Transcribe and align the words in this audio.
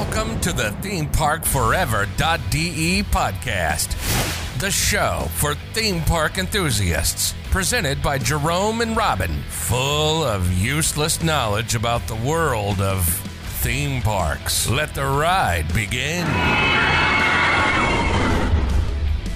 Welcome 0.00 0.40
to 0.40 0.52
the 0.54 0.72
ThemeParkForever.de 0.80 3.02
podcast, 3.02 3.90
the 4.58 4.70
show 4.70 5.28
for 5.34 5.54
theme 5.74 6.00
park 6.00 6.38
enthusiasts. 6.38 7.34
Presented 7.50 8.02
by 8.02 8.16
Jerome 8.16 8.80
and 8.80 8.96
Robin, 8.96 9.42
full 9.50 10.24
of 10.24 10.50
useless 10.54 11.22
knowledge 11.22 11.74
about 11.74 12.06
the 12.06 12.14
world 12.14 12.80
of 12.80 13.06
theme 13.60 14.00
parks. 14.00 14.70
Let 14.70 14.94
the 14.94 15.04
ride 15.04 15.66
begin. 15.74 16.24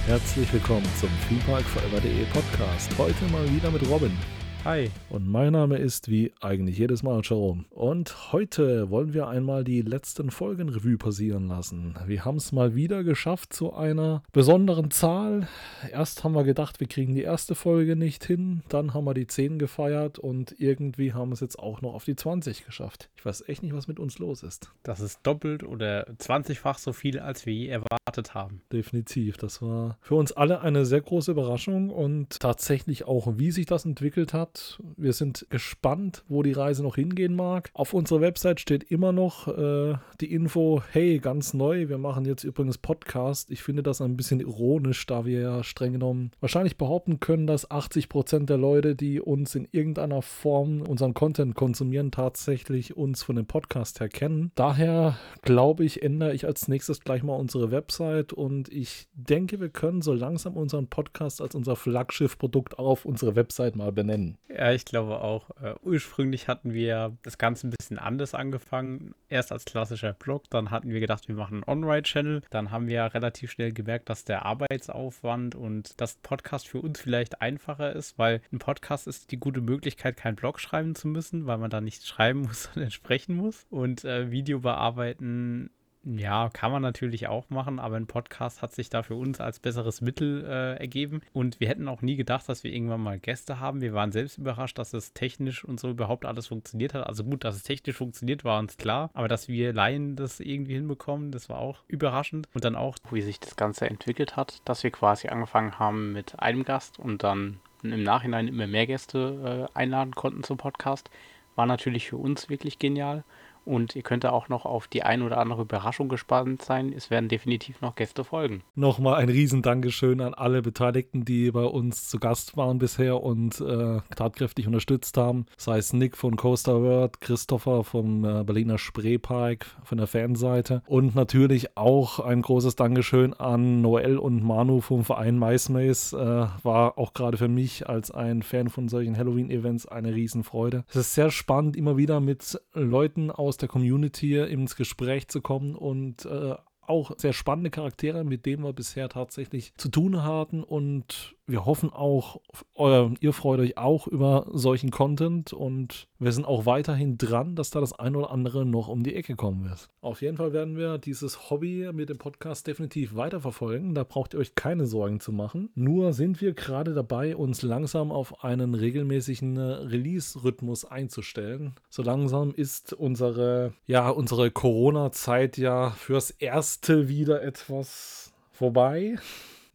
Herzlich 0.07 0.51
willkommen 0.51 0.89
zum 0.99 1.11
ThemeParkForever.de 1.29 2.25
Podcast. 2.33 2.89
Heute 2.97 3.23
mal 3.31 3.47
wieder 3.51 3.69
mit 3.69 3.87
Robin. 3.87 4.17
Hi. 4.65 4.89
Und 5.11 5.27
mein 5.27 5.53
Name 5.53 5.77
ist 5.77 6.09
wie 6.09 6.33
eigentlich 6.41 6.79
jedes 6.79 7.03
Mal 7.03 7.21
Jerome. 7.23 7.65
Und 7.69 8.33
heute 8.33 8.89
wollen 8.89 9.13
wir 9.13 9.27
einmal 9.27 9.63
die 9.63 9.83
letzten 9.83 10.31
Folgen 10.31 10.69
Revue 10.69 10.97
passieren 10.97 11.47
lassen. 11.49 11.93
Wir 12.07 12.25
haben 12.25 12.37
es 12.37 12.51
mal 12.51 12.73
wieder 12.73 13.03
geschafft 13.03 13.53
zu 13.53 13.75
einer 13.75 14.23
besonderen 14.33 14.89
Zahl. 14.89 15.47
Erst 15.91 16.23
haben 16.23 16.33
wir 16.33 16.43
gedacht, 16.43 16.79
wir 16.79 16.87
kriegen 16.87 17.13
die 17.13 17.21
erste 17.21 17.53
Folge 17.53 17.95
nicht 17.95 18.25
hin. 18.25 18.63
Dann 18.67 18.95
haben 18.95 19.05
wir 19.05 19.13
die 19.13 19.27
10 19.27 19.59
gefeiert 19.59 20.17
und 20.17 20.59
irgendwie 20.59 21.13
haben 21.13 21.29
wir 21.29 21.35
es 21.35 21.41
jetzt 21.41 21.59
auch 21.59 21.81
noch 21.81 21.93
auf 21.93 22.05
die 22.05 22.15
20 22.15 22.65
geschafft. 22.65 23.11
Ich 23.17 23.23
weiß 23.23 23.47
echt 23.47 23.61
nicht, 23.61 23.75
was 23.75 23.87
mit 23.87 23.99
uns 23.99 24.17
los 24.17 24.41
ist. 24.41 24.71
Das 24.81 24.99
ist 24.99 25.19
doppelt 25.21 25.61
oder 25.61 26.09
20-fach 26.09 26.79
so 26.79 26.91
viel, 26.91 27.19
als 27.19 27.45
wir 27.45 27.53
je 27.53 27.67
erwartet 27.67 28.33
haben. 28.33 28.63
Definitiv. 28.73 29.37
Das 29.37 29.61
war 29.61 29.99
für 30.01 30.15
uns 30.15 30.31
alle 30.31 30.61
eine 30.61 30.87
sehr 30.87 31.01
große 31.01 31.29
Überraschung 31.29 31.91
und 31.91 32.39
tatsächlich 32.39 33.07
auch, 33.07 33.37
wie 33.37 33.51
sich 33.51 33.67
das 33.67 33.85
entwickelt 33.85 34.33
hat 34.33 34.54
wir 34.97 35.13
sind 35.13 35.45
gespannt, 35.49 36.23
wo 36.27 36.43
die 36.43 36.51
Reise 36.53 36.83
noch 36.83 36.95
hingehen 36.95 37.35
mag. 37.35 37.69
Auf 37.73 37.93
unserer 37.93 38.21
Website 38.21 38.59
steht 38.59 38.83
immer 38.83 39.11
noch 39.11 39.47
äh, 39.47 39.95
die 40.21 40.31
Info, 40.33 40.81
hey, 40.91 41.19
ganz 41.19 41.53
neu, 41.53 41.89
wir 41.89 41.97
machen 41.97 42.25
jetzt 42.25 42.43
übrigens 42.43 42.77
Podcast. 42.77 43.51
Ich 43.51 43.63
finde 43.63 43.83
das 43.83 44.01
ein 44.01 44.17
bisschen 44.17 44.39
ironisch, 44.39 45.05
da 45.05 45.25
wir 45.25 45.39
ja 45.41 45.63
streng 45.63 45.93
genommen 45.93 46.31
wahrscheinlich 46.39 46.77
behaupten 46.77 47.19
können, 47.19 47.47
dass 47.47 47.69
80 47.69 48.09
Prozent 48.09 48.49
der 48.49 48.57
Leute, 48.57 48.95
die 48.95 49.19
uns 49.19 49.55
in 49.55 49.67
irgendeiner 49.71 50.21
Form 50.21 50.81
unseren 50.81 51.13
Content 51.13 51.55
konsumieren, 51.55 52.11
tatsächlich 52.11 52.95
uns 52.95 53.23
von 53.23 53.35
dem 53.35 53.45
Podcast 53.45 53.99
her 53.99 54.09
kennen. 54.09 54.51
Daher 54.55 55.17
glaube 55.41 55.85
ich, 55.85 56.01
ändere 56.03 56.33
ich 56.33 56.45
als 56.45 56.67
nächstes 56.67 57.01
gleich 57.01 57.23
mal 57.23 57.35
unsere 57.35 57.71
Website 57.71 58.33
und 58.33 58.69
ich 58.69 59.07
denke, 59.13 59.59
wir 59.59 59.69
können 59.69 60.01
so 60.01 60.13
langsam 60.13 60.55
unseren 60.55 60.87
Podcast 60.87 61.41
als 61.41 61.55
unser 61.55 61.75
Flaggschiff-Produkt 61.75 62.79
auf 62.79 63.05
unsere 63.05 63.35
Website 63.35 63.75
mal 63.75 63.91
benennen. 63.91 64.37
Ja, 64.47 64.71
ich 64.71 64.85
glaube 64.85 65.21
auch. 65.21 65.49
Äh, 65.61 65.73
ursprünglich 65.81 66.47
hatten 66.47 66.73
wir 66.73 67.17
das 67.23 67.37
Ganze 67.37 67.67
ein 67.67 67.71
bisschen 67.71 67.97
anders 67.97 68.35
angefangen. 68.35 69.15
Erst 69.27 69.51
als 69.51 69.65
klassischer 69.65 70.13
Blog, 70.13 70.43
dann 70.49 70.69
hatten 70.69 70.89
wir 70.89 70.99
gedacht, 70.99 71.27
wir 71.27 71.35
machen 71.35 71.63
einen 71.63 71.83
On-Ride-Channel. 71.83 72.41
Dann 72.51 72.69
haben 72.69 72.87
wir 72.87 73.03
relativ 73.13 73.51
schnell 73.51 73.73
gemerkt, 73.73 74.09
dass 74.09 74.23
der 74.23 74.45
Arbeitsaufwand 74.45 75.55
und 75.55 75.99
das 75.99 76.17
Podcast 76.17 76.67
für 76.67 76.79
uns 76.79 76.99
vielleicht 76.99 77.41
einfacher 77.41 77.93
ist, 77.93 78.19
weil 78.19 78.41
ein 78.51 78.59
Podcast 78.59 79.07
ist 79.07 79.31
die 79.31 79.39
gute 79.39 79.61
Möglichkeit, 79.61 80.17
keinen 80.17 80.35
Blog 80.35 80.59
schreiben 80.59 80.93
zu 80.93 81.07
müssen, 81.07 81.47
weil 81.47 81.57
man 81.57 81.71
da 81.71 81.81
nicht 81.81 82.05
schreiben 82.07 82.41
muss, 82.41 82.69
sondern 82.71 82.91
sprechen 82.91 83.35
muss. 83.35 83.65
Und 83.69 84.05
äh, 84.05 84.29
Video 84.29 84.59
bearbeiten 84.59 85.71
ja, 86.05 86.49
kann 86.53 86.71
man 86.71 86.83
natürlich 86.83 87.27
auch 87.27 87.49
machen, 87.49 87.79
aber 87.79 87.95
ein 87.95 88.05
Podcast 88.05 88.61
hat 88.61 88.73
sich 88.73 88.89
da 88.89 89.01
für 89.01 89.15
uns 89.15 89.39
als 89.39 89.59
besseres 89.59 90.01
Mittel 90.01 90.45
äh, 90.45 90.79
ergeben. 90.79 91.21
Und 91.33 91.59
wir 91.59 91.67
hätten 91.67 91.87
auch 91.87 92.03
nie 92.03 92.15
gedacht, 92.15 92.47
dass 92.47 92.63
wir 92.63 92.71
irgendwann 92.71 93.01
mal 93.01 93.17
Gäste 93.17 93.59
haben. 93.59 93.81
Wir 93.81 93.93
waren 93.93 94.11
selbst 94.11 94.37
überrascht, 94.37 94.77
dass 94.77 94.93
es 94.93 95.13
technisch 95.13 95.65
und 95.65 95.79
so 95.79 95.89
überhaupt 95.89 96.25
alles 96.25 96.47
funktioniert 96.47 96.93
hat. 96.93 97.07
Also 97.07 97.23
gut, 97.23 97.43
dass 97.43 97.55
es 97.55 97.63
technisch 97.63 97.97
funktioniert, 97.97 98.43
war 98.43 98.59
uns 98.59 98.77
klar. 98.77 99.09
Aber 99.13 99.27
dass 99.27 99.47
wir 99.47 99.73
Laien 99.73 100.15
das 100.15 100.39
irgendwie 100.39 100.75
hinbekommen, 100.75 101.31
das 101.31 101.49
war 101.49 101.57
auch 101.57 101.79
überraschend. 101.87 102.47
Und 102.53 102.63
dann 102.63 102.75
auch, 102.75 102.97
wie 103.09 103.21
sich 103.21 103.39
das 103.39 103.55
Ganze 103.55 103.89
entwickelt 103.89 104.35
hat, 104.35 104.61
dass 104.65 104.83
wir 104.83 104.91
quasi 104.91 105.29
angefangen 105.29 105.79
haben 105.79 106.13
mit 106.13 106.39
einem 106.39 106.65
Gast 106.65 106.99
und 106.99 107.23
dann 107.23 107.59
im 107.81 108.03
Nachhinein 108.03 108.47
immer 108.47 108.67
mehr 108.67 108.85
Gäste 108.85 109.67
äh, 109.73 109.77
einladen 109.77 110.13
konnten 110.13 110.43
zum 110.43 110.57
Podcast, 110.57 111.09
war 111.55 111.65
natürlich 111.65 112.07
für 112.07 112.17
uns 112.17 112.49
wirklich 112.49 112.79
genial. 112.79 113.23
Und 113.65 113.95
ihr 113.95 114.03
könnt 114.03 114.23
da 114.23 114.29
auch 114.29 114.47
noch 114.49 114.65
auf 114.65 114.87
die 114.87 115.03
ein 115.03 115.21
oder 115.21 115.37
andere 115.37 115.63
Überraschung 115.63 116.07
gespannt 116.07 116.61
sein. 116.61 116.93
Es 116.95 117.09
werden 117.09 117.29
definitiv 117.29 117.81
noch 117.81 117.95
Gäste 117.95 118.23
folgen. 118.23 118.61
Nochmal 118.75 119.15
ein 119.15 119.29
riesen 119.29 119.61
Dankeschön 119.61 120.21
an 120.21 120.33
alle 120.33 120.61
Beteiligten, 120.61 121.25
die 121.25 121.51
bei 121.51 121.63
uns 121.63 122.07
zu 122.07 122.19
Gast 122.19 122.55
waren 122.57 122.77
bisher 122.77 123.21
und 123.21 123.59
äh, 123.59 123.99
tatkräftig 124.15 124.67
unterstützt 124.67 125.17
haben. 125.17 125.45
Sei 125.57 125.77
es 125.77 125.93
Nick 125.93 126.15
von 126.15 126.35
Coaster 126.35 126.81
World, 126.81 127.21
Christopher 127.21 127.83
vom 127.83 128.23
äh, 128.23 128.43
Berliner 128.43 128.77
Spreepark 128.77 129.65
von 129.83 129.97
der 129.97 130.07
Fanseite 130.07 130.83
und 130.87 131.15
natürlich 131.15 131.77
auch 131.77 132.19
ein 132.19 132.41
großes 132.41 132.75
Dankeschön 132.75 133.33
an 133.33 133.81
Noel 133.81 134.17
und 134.17 134.43
Manu 134.43 134.81
vom 134.81 135.03
Verein 135.03 135.39
MySpace. 135.39 136.13
Äh, 136.13 136.17
war 136.63 136.97
auch 136.97 137.13
gerade 137.13 137.37
für 137.37 137.47
mich 137.47 137.89
als 137.89 138.11
ein 138.11 138.43
Fan 138.43 138.69
von 138.69 138.87
solchen 138.87 139.17
Halloween-Events 139.17 139.87
eine 139.87 140.13
Riesenfreude. 140.13 140.85
Es 140.89 140.95
ist 140.97 141.15
sehr 141.15 141.31
spannend, 141.31 141.75
immer 141.75 141.97
wieder 141.97 142.19
mit 142.19 142.59
Leuten 142.73 143.31
aus 143.31 143.54
aus 143.55 143.57
der 143.57 143.69
Community 143.69 144.37
ins 144.37 144.75
Gespräch 144.75 145.29
zu 145.29 145.39
kommen 145.39 145.75
und 145.75 146.25
äh, 146.25 146.55
auch 146.81 147.11
sehr 147.17 147.31
spannende 147.31 147.71
Charaktere, 147.71 148.25
mit 148.25 148.45
denen 148.45 148.63
wir 148.63 148.73
bisher 148.73 149.07
tatsächlich 149.07 149.73
zu 149.77 149.87
tun 149.87 150.23
hatten 150.23 150.61
und 150.61 151.35
wir 151.47 151.65
hoffen 151.65 151.91
auch, 151.91 152.41
euer, 152.73 153.11
ihr 153.19 153.33
freut 153.33 153.59
euch 153.59 153.77
auch 153.77 154.07
über 154.07 154.47
solchen 154.51 154.89
Content 154.89 155.53
und 155.53 156.07
wir 156.17 156.31
sind 156.31 156.45
auch 156.45 156.65
weiterhin 156.65 157.17
dran, 157.17 157.55
dass 157.55 157.69
da 157.69 157.79
das 157.79 157.93
ein 157.93 158.15
oder 158.15 158.31
andere 158.31 158.65
noch 158.65 158.87
um 158.87 159.03
die 159.03 159.15
Ecke 159.15 159.35
kommen 159.35 159.63
wird. 159.63 159.89
Auf 160.01 160.21
jeden 160.21 160.37
Fall 160.37 160.53
werden 160.53 160.77
wir 160.77 160.97
dieses 160.97 161.49
Hobby 161.49 161.89
mit 161.93 162.09
dem 162.09 162.17
Podcast 162.17 162.65
definitiv 162.65 163.15
weiterverfolgen. 163.15 163.93
Da 163.93 164.03
braucht 164.03 164.33
ihr 164.33 164.39
euch 164.39 164.55
keine 164.55 164.85
Sorgen 164.87 165.19
zu 165.19 165.31
machen. 165.31 165.69
Nur 165.75 166.13
sind 166.13 166.41
wir 166.41 166.53
gerade 166.53 166.93
dabei, 166.93 167.35
uns 167.35 167.61
langsam 167.61 168.11
auf 168.11 168.43
einen 168.43 168.73
regelmäßigen 168.73 169.57
Release-Rhythmus 169.57 170.85
einzustellen. 170.85 171.75
So 171.89 172.01
langsam 172.01 172.53
ist 172.53 172.93
unsere, 172.93 173.73
ja, 173.85 174.09
unsere 174.09 174.49
Corona-Zeit 174.49 175.57
ja 175.57 175.91
fürs 175.91 176.31
Erste 176.31 177.07
wieder 177.07 177.43
etwas 177.43 178.33
vorbei. 178.51 179.17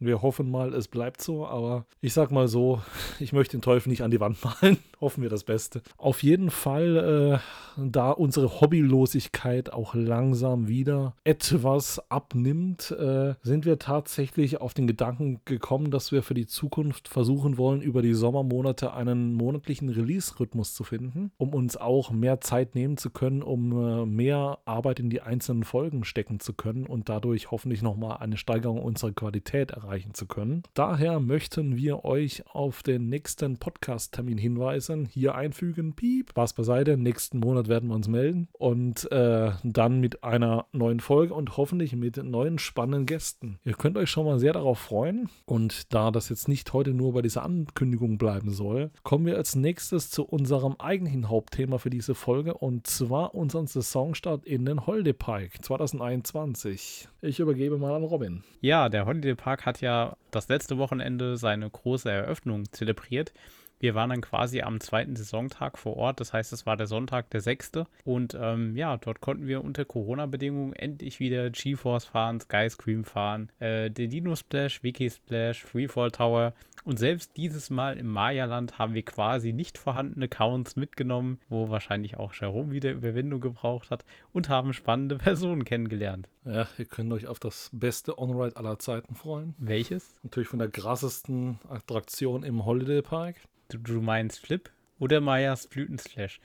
Wir 0.01 0.23
hoffen 0.23 0.49
mal, 0.49 0.73
es 0.73 0.87
bleibt 0.87 1.21
so, 1.21 1.45
aber 1.45 1.85
ich 2.01 2.13
sag 2.13 2.31
mal 2.31 2.47
so, 2.47 2.81
ich 3.19 3.33
möchte 3.33 3.55
den 3.55 3.61
Teufel 3.61 3.89
nicht 3.89 4.01
an 4.01 4.09
die 4.09 4.19
Wand 4.19 4.43
malen. 4.43 4.77
Hoffen 5.01 5.23
wir 5.23 5.31
das 5.31 5.43
Beste. 5.43 5.81
Auf 5.97 6.21
jeden 6.21 6.51
Fall, 6.51 7.41
äh, 7.41 7.81
da 7.83 8.11
unsere 8.11 8.61
Hobbylosigkeit 8.61 9.73
auch 9.73 9.95
langsam 9.95 10.67
wieder 10.67 11.15
etwas 11.23 11.99
abnimmt, 12.11 12.91
äh, 12.91 13.33
sind 13.41 13.65
wir 13.65 13.79
tatsächlich 13.79 14.61
auf 14.61 14.75
den 14.75 14.85
Gedanken 14.85 15.41
gekommen, 15.45 15.89
dass 15.89 16.11
wir 16.11 16.21
für 16.21 16.35
die 16.35 16.45
Zukunft 16.45 17.07
versuchen 17.07 17.57
wollen, 17.57 17.81
über 17.81 18.03
die 18.03 18.13
Sommermonate 18.13 18.93
einen 18.93 19.33
monatlichen 19.33 19.89
Release-Rhythmus 19.89 20.75
zu 20.75 20.83
finden, 20.83 21.31
um 21.37 21.55
uns 21.55 21.77
auch 21.77 22.11
mehr 22.11 22.39
Zeit 22.39 22.75
nehmen 22.75 22.97
zu 22.97 23.09
können, 23.09 23.41
um 23.41 23.71
äh, 23.71 24.05
mehr 24.05 24.59
Arbeit 24.65 24.99
in 24.99 25.09
die 25.09 25.21
einzelnen 25.21 25.63
Folgen 25.63 26.03
stecken 26.03 26.39
zu 26.39 26.53
können 26.53 26.85
und 26.85 27.09
dadurch 27.09 27.49
hoffentlich 27.49 27.81
nochmal 27.81 28.17
eine 28.17 28.37
Steigerung 28.37 28.83
unserer 28.83 29.13
Qualität 29.13 29.71
erreichen 29.71 30.13
zu 30.13 30.27
können. 30.27 30.61
Daher 30.75 31.19
möchten 31.19 31.75
wir 31.75 32.05
euch 32.05 32.43
auf 32.53 32.83
den 32.83 33.09
nächsten 33.09 33.57
Podcast-Termin 33.57 34.37
hinweisen 34.37 34.90
äußern, 34.91 35.05
hier 35.05 35.35
einfügen, 35.35 35.93
piep, 35.93 36.31
Spaß 36.31 36.53
beiseite, 36.53 36.97
nächsten 36.97 37.39
Monat 37.39 37.67
werden 37.67 37.89
wir 37.89 37.95
uns 37.95 38.07
melden 38.07 38.47
und 38.53 39.11
äh, 39.11 39.51
dann 39.63 39.99
mit 39.99 40.23
einer 40.23 40.65
neuen 40.71 40.99
Folge 40.99 41.33
und 41.33 41.57
hoffentlich 41.57 41.95
mit 41.95 42.17
neuen 42.17 42.59
spannenden 42.59 43.05
Gästen. 43.05 43.59
Ihr 43.63 43.73
könnt 43.73 43.97
euch 43.97 44.09
schon 44.09 44.25
mal 44.25 44.39
sehr 44.39 44.53
darauf 44.53 44.79
freuen 44.79 45.29
und 45.45 45.93
da 45.93 46.11
das 46.11 46.29
jetzt 46.29 46.47
nicht 46.47 46.73
heute 46.73 46.93
nur 46.93 47.13
bei 47.13 47.21
dieser 47.21 47.43
Ankündigung 47.43 48.17
bleiben 48.17 48.51
soll, 48.51 48.91
kommen 49.03 49.25
wir 49.25 49.37
als 49.37 49.55
nächstes 49.55 50.09
zu 50.09 50.23
unserem 50.23 50.75
eigentlichen 50.79 51.29
Hauptthema 51.29 51.77
für 51.77 51.89
diese 51.89 52.15
Folge 52.15 52.53
und 52.55 52.87
zwar 52.87 53.33
unseren 53.35 53.67
Saisonstart 53.67 54.45
in 54.45 54.65
den 54.65 54.85
Holiday 54.85 55.13
Park 55.13 55.63
2021. 55.63 57.07
Ich 57.21 57.39
übergebe 57.39 57.77
mal 57.77 57.95
an 57.95 58.03
Robin. 58.03 58.43
Ja, 58.61 58.89
der 58.89 59.05
Holiday 59.05 59.35
Park 59.35 59.65
hat 59.65 59.81
ja 59.81 60.17
das 60.31 60.47
letzte 60.49 60.77
Wochenende 60.77 61.37
seine 61.37 61.69
große 61.69 62.09
Eröffnung 62.09 62.71
zelebriert. 62.71 63.33
Wir 63.81 63.95
waren 63.95 64.11
dann 64.11 64.21
quasi 64.21 64.61
am 64.61 64.79
zweiten 64.79 65.15
Saisontag 65.15 65.79
vor 65.79 65.97
Ort, 65.97 66.19
das 66.19 66.33
heißt, 66.33 66.53
es 66.53 66.67
war 66.67 66.77
der 66.77 66.85
Sonntag, 66.85 67.31
der 67.31 67.41
sechste. 67.41 67.87
Und 68.05 68.37
ähm, 68.39 68.77
ja, 68.77 68.95
dort 68.97 69.21
konnten 69.21 69.47
wir 69.47 69.63
unter 69.63 69.85
Corona-Bedingungen 69.85 70.73
endlich 70.73 71.19
wieder 71.19 71.49
GeForce 71.49 72.05
fahren, 72.05 72.39
Skyscream 72.39 73.05
fahren, 73.05 73.51
äh, 73.57 73.89
den 73.89 74.11
Dino 74.11 74.35
Splash, 74.35 74.83
Wiki 74.83 75.09
Splash, 75.09 75.63
Freefall 75.63 76.11
Tower. 76.11 76.53
Und 76.83 76.99
selbst 76.99 77.37
dieses 77.37 77.71
Mal 77.71 77.97
im 77.97 78.07
Maya-Land 78.07 78.77
haben 78.77 78.93
wir 78.93 79.03
quasi 79.03 79.51
nicht 79.51 79.79
vorhandene 79.79 80.25
Accounts 80.25 80.75
mitgenommen, 80.75 81.39
wo 81.49 81.69
wahrscheinlich 81.69 82.17
auch 82.17 82.35
Jerome 82.35 82.71
wieder 82.71 82.91
Überwindung 82.91 83.41
gebraucht 83.41 83.89
hat 83.89 84.05
und 84.31 84.47
haben 84.47 84.73
spannende 84.73 85.15
Personen 85.17 85.65
kennengelernt. 85.65 86.29
Ja, 86.45 86.67
ihr 86.77 86.85
könnt 86.85 87.11
euch 87.13 87.25
auf 87.25 87.39
das 87.39 87.71
beste 87.73 88.19
On-Ride 88.19 88.57
aller 88.57 88.77
Zeiten 88.77 89.15
freuen. 89.15 89.55
Welches? 89.57 90.15
Natürlich 90.21 90.49
von 90.49 90.59
der 90.59 90.69
krassesten 90.69 91.59
Attraktion 91.67 92.43
im 92.43 92.63
Holiday 92.65 93.01
Park. 93.01 93.35
Du, 93.71 93.77
du 93.77 94.01
meinst 94.01 94.39
Flip? 94.39 94.69
Oder 94.99 95.21
Mayas 95.21 95.67
Blütenslash. 95.67 96.39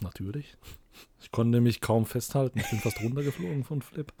Natürlich. 0.00 0.56
Ich 1.20 1.30
konnte 1.30 1.56
nämlich 1.56 1.80
kaum 1.80 2.06
festhalten. 2.06 2.58
Ich 2.58 2.70
bin 2.70 2.80
fast 2.80 3.00
runtergeflogen 3.02 3.62
von 3.62 3.82
Flip. 3.82 4.12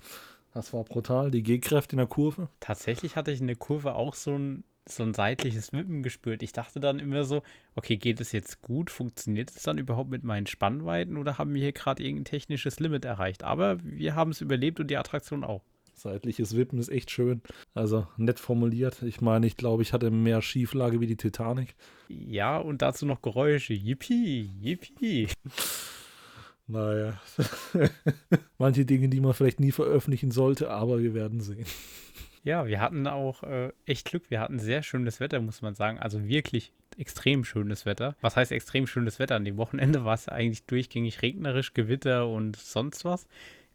Das 0.52 0.72
war 0.72 0.84
brutal. 0.84 1.30
Die 1.30 1.42
G-Kräfte 1.42 1.94
in 1.94 1.98
der 1.98 2.06
Kurve. 2.06 2.48
Tatsächlich 2.60 3.16
hatte 3.16 3.30
ich 3.30 3.40
in 3.40 3.46
der 3.46 3.56
Kurve 3.56 3.94
auch 3.94 4.14
so 4.14 4.36
ein, 4.36 4.64
so 4.86 5.02
ein 5.02 5.14
seitliches 5.14 5.72
Wippen 5.72 6.02
gespürt. 6.02 6.42
Ich 6.42 6.52
dachte 6.52 6.78
dann 6.78 6.98
immer 6.98 7.24
so, 7.24 7.42
okay, 7.74 7.96
geht 7.96 8.20
es 8.20 8.32
jetzt 8.32 8.60
gut? 8.60 8.90
Funktioniert 8.90 9.50
es 9.50 9.62
dann 9.62 9.78
überhaupt 9.78 10.10
mit 10.10 10.22
meinen 10.22 10.46
Spannweiten 10.46 11.16
oder 11.16 11.38
haben 11.38 11.54
wir 11.54 11.62
hier 11.62 11.72
gerade 11.72 12.02
irgendein 12.02 12.26
technisches 12.26 12.80
Limit 12.80 13.06
erreicht? 13.06 13.44
Aber 13.44 13.82
wir 13.82 14.14
haben 14.14 14.30
es 14.30 14.42
überlebt 14.42 14.78
und 14.78 14.88
die 14.88 14.98
Attraktion 14.98 15.42
auch. 15.42 15.62
Seitliches 15.96 16.54
Wippen 16.54 16.78
ist 16.78 16.90
echt 16.90 17.10
schön. 17.10 17.40
Also 17.74 18.06
nett 18.18 18.38
formuliert. 18.38 19.02
Ich 19.02 19.22
meine, 19.22 19.46
ich 19.46 19.56
glaube, 19.56 19.82
ich 19.82 19.94
hatte 19.94 20.10
mehr 20.10 20.42
Schieflage 20.42 21.00
wie 21.00 21.06
die 21.06 21.16
Titanic. 21.16 21.74
Ja, 22.08 22.58
und 22.58 22.82
dazu 22.82 23.06
noch 23.06 23.22
Geräusche. 23.22 23.72
Yippie, 23.72 24.50
yippie. 24.60 25.28
Naja. 26.66 27.18
Manche 28.58 28.84
Dinge, 28.84 29.08
die 29.08 29.20
man 29.20 29.34
vielleicht 29.34 29.60
nie 29.60 29.72
veröffentlichen 29.72 30.32
sollte, 30.32 30.70
aber 30.70 31.00
wir 31.00 31.14
werden 31.14 31.40
sehen. 31.40 31.66
Ja, 32.42 32.66
wir 32.66 32.80
hatten 32.80 33.06
auch 33.06 33.42
äh, 33.42 33.72
echt 33.86 34.08
Glück. 34.08 34.30
Wir 34.30 34.40
hatten 34.40 34.58
sehr 34.58 34.82
schönes 34.82 35.18
Wetter, 35.18 35.40
muss 35.40 35.62
man 35.62 35.74
sagen. 35.74 35.98
Also 35.98 36.28
wirklich 36.28 36.72
extrem 36.98 37.44
schönes 37.44 37.86
Wetter. 37.86 38.16
Was 38.20 38.36
heißt 38.36 38.52
extrem 38.52 38.86
schönes 38.86 39.18
Wetter? 39.18 39.36
An 39.36 39.44
dem 39.44 39.56
Wochenende 39.56 40.04
war 40.04 40.14
es 40.14 40.28
eigentlich 40.28 40.64
durchgängig 40.64 41.22
regnerisch, 41.22 41.74
Gewitter 41.74 42.28
und 42.28 42.56
sonst 42.56 43.04
was. 43.04 43.26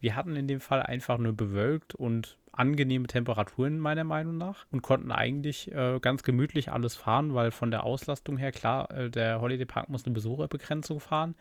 Wir 0.02 0.16
hatten 0.16 0.36
in 0.36 0.48
dem 0.48 0.60
Fall 0.60 0.82
einfach 0.82 1.18
nur 1.20 1.34
bewölkt 1.34 1.96
und 1.96 2.38
angenehme 2.52 3.08
Temperaturen 3.08 3.80
meiner 3.80 4.04
Meinung 4.04 4.38
nach 4.38 4.66
und 4.72 4.82
konnten 4.82 5.12
eigentlich 5.12 5.72
äh, 5.72 6.00
ganz 6.02 6.24
gemütlich 6.24 6.72
alles 6.72 6.96
fahren, 6.96 7.34
weil 7.34 7.52
von 7.52 7.72
der 7.72 7.84
Auslastung 7.84 8.36
her, 8.38 8.52
klar, 8.52 8.92
äh, 8.92 9.10
der 9.10 9.40
Holiday 9.40 9.66
Park 9.66 9.90
muss 9.90 10.06
eine 10.06 10.14
Besucherbegrenzung 10.14 11.00
fahren, 11.00 11.36